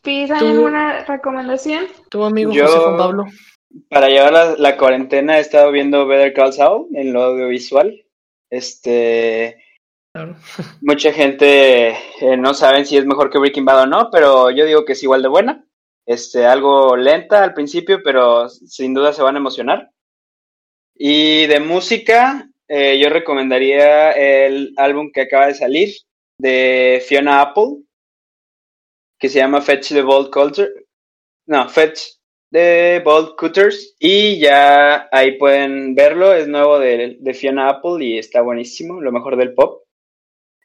[0.04, 1.86] ¿Pides alguna recomendación?
[2.10, 3.26] Tu amigo José Juan Pablo.
[3.90, 8.06] Para llevar la, cuarentena he estado viendo Better Call Saul en lo audiovisual.
[8.50, 9.63] Este.
[10.82, 14.66] mucha gente eh, no saben si es mejor que Breaking Bad o no, pero yo
[14.66, 15.66] digo que es igual de buena.
[16.06, 19.90] Este, algo lenta al principio, pero sin duda se van a emocionar.
[20.96, 25.94] Y de música, eh, yo recomendaría el álbum que acaba de salir
[26.38, 27.84] de Fiona Apple,
[29.20, 30.70] que se llama Fetch the Bold Culture.
[31.48, 32.20] No, Fetch
[32.52, 33.96] the Bold Cutters.
[33.98, 39.12] Y ya ahí pueden verlo, es nuevo de, de Fiona Apple y está buenísimo, lo
[39.12, 39.83] mejor del pop.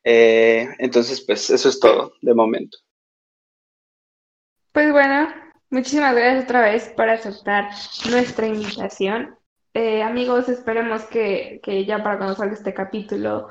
[0.04, 2.78] Eh, entonces, pues eso es todo de momento.
[4.72, 5.28] Pues bueno,
[5.70, 7.70] muchísimas gracias otra vez por aceptar
[8.10, 9.36] nuestra invitación.
[9.74, 13.48] Eh, amigos, esperemos que, que ya para cuando salga este capítulo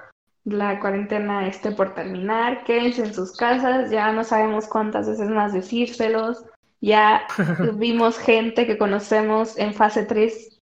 [0.47, 2.63] la cuarentena esté por terminar.
[2.63, 6.45] Quédense en sus casas, ya no sabemos cuántas veces más decírselos.
[6.79, 7.27] Ya
[7.75, 10.56] vimos gente que conocemos en fase 3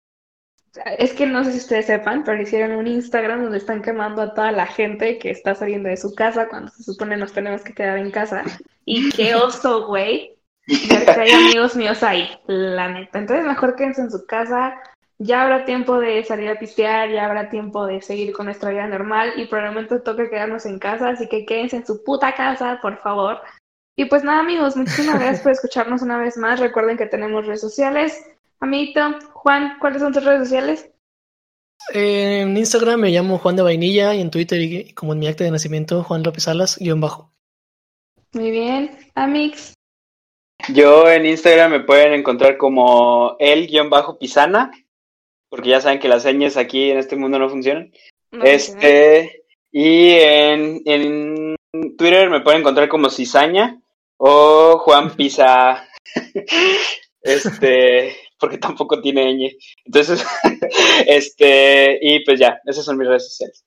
[0.99, 4.35] es que no sé si ustedes sepan, pero hicieron un Instagram donde están quemando a
[4.35, 7.75] toda la gente que está saliendo de su casa cuando se supone nos tenemos que
[7.75, 8.43] quedar en casa.
[8.85, 10.37] Y qué oso, güey.
[10.66, 13.18] que hay amigos míos ahí, la neta.
[13.18, 14.75] Entonces mejor quédense en su casa.
[15.18, 18.87] Ya habrá tiempo de salir a pistear, ya habrá tiempo de seguir con nuestra vida
[18.87, 22.99] normal y probablemente toque quedarnos en casa, así que quédense en su puta casa, por
[22.99, 23.41] favor.
[23.97, 26.59] Y pues nada, amigos, muchísimas gracias por escucharnos una vez más.
[26.59, 28.22] Recuerden que tenemos redes sociales.
[28.61, 29.01] Amiguito,
[29.33, 30.91] Juan, ¿cuáles son tus redes sociales?
[31.93, 35.45] en Instagram me llamo Juan de Vainilla y en Twitter, y como en mi acta
[35.45, 37.31] de nacimiento, Juan López Alas, guion bajo.
[38.33, 38.91] Muy bien.
[39.15, 39.75] Amix.
[40.73, 44.71] Yo en Instagram me pueden encontrar como el guion bajo Pisana,
[45.51, 47.93] porque ya saben que las señas aquí en este mundo no funcionan.
[48.43, 51.57] este, y en, en
[51.97, 53.81] Twitter me pueden encontrar como Cizaña
[54.17, 55.87] o Juan Pisa.
[57.23, 59.57] este, porque tampoco tiene ñ.
[59.85, 60.24] Entonces,
[61.07, 63.64] este, y pues ya, esas son mis redes sociales.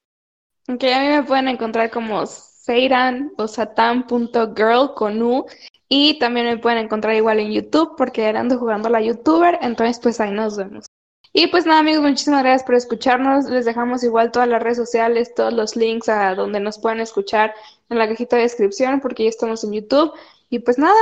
[0.70, 5.46] Ok, a mí me pueden encontrar como Seiran o Satan.girl con U.
[5.90, 10.20] Y también me pueden encontrar igual en YouTube porque ando jugando la youtuber, entonces pues
[10.20, 10.86] ahí nos vemos.
[11.32, 13.46] Y pues nada amigos, muchísimas gracias por escucharnos.
[13.46, 17.54] Les dejamos igual todas las redes sociales, todos los links a donde nos pueden escuchar
[17.90, 20.12] en la cajita de descripción porque ya estamos en YouTube.
[20.50, 21.00] Y pues nada,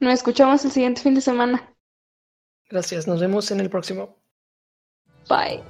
[0.00, 1.75] nos escuchamos el siguiente fin de semana.
[2.68, 4.16] Gracias, nos vemos en el próximo.
[5.28, 5.62] Bye.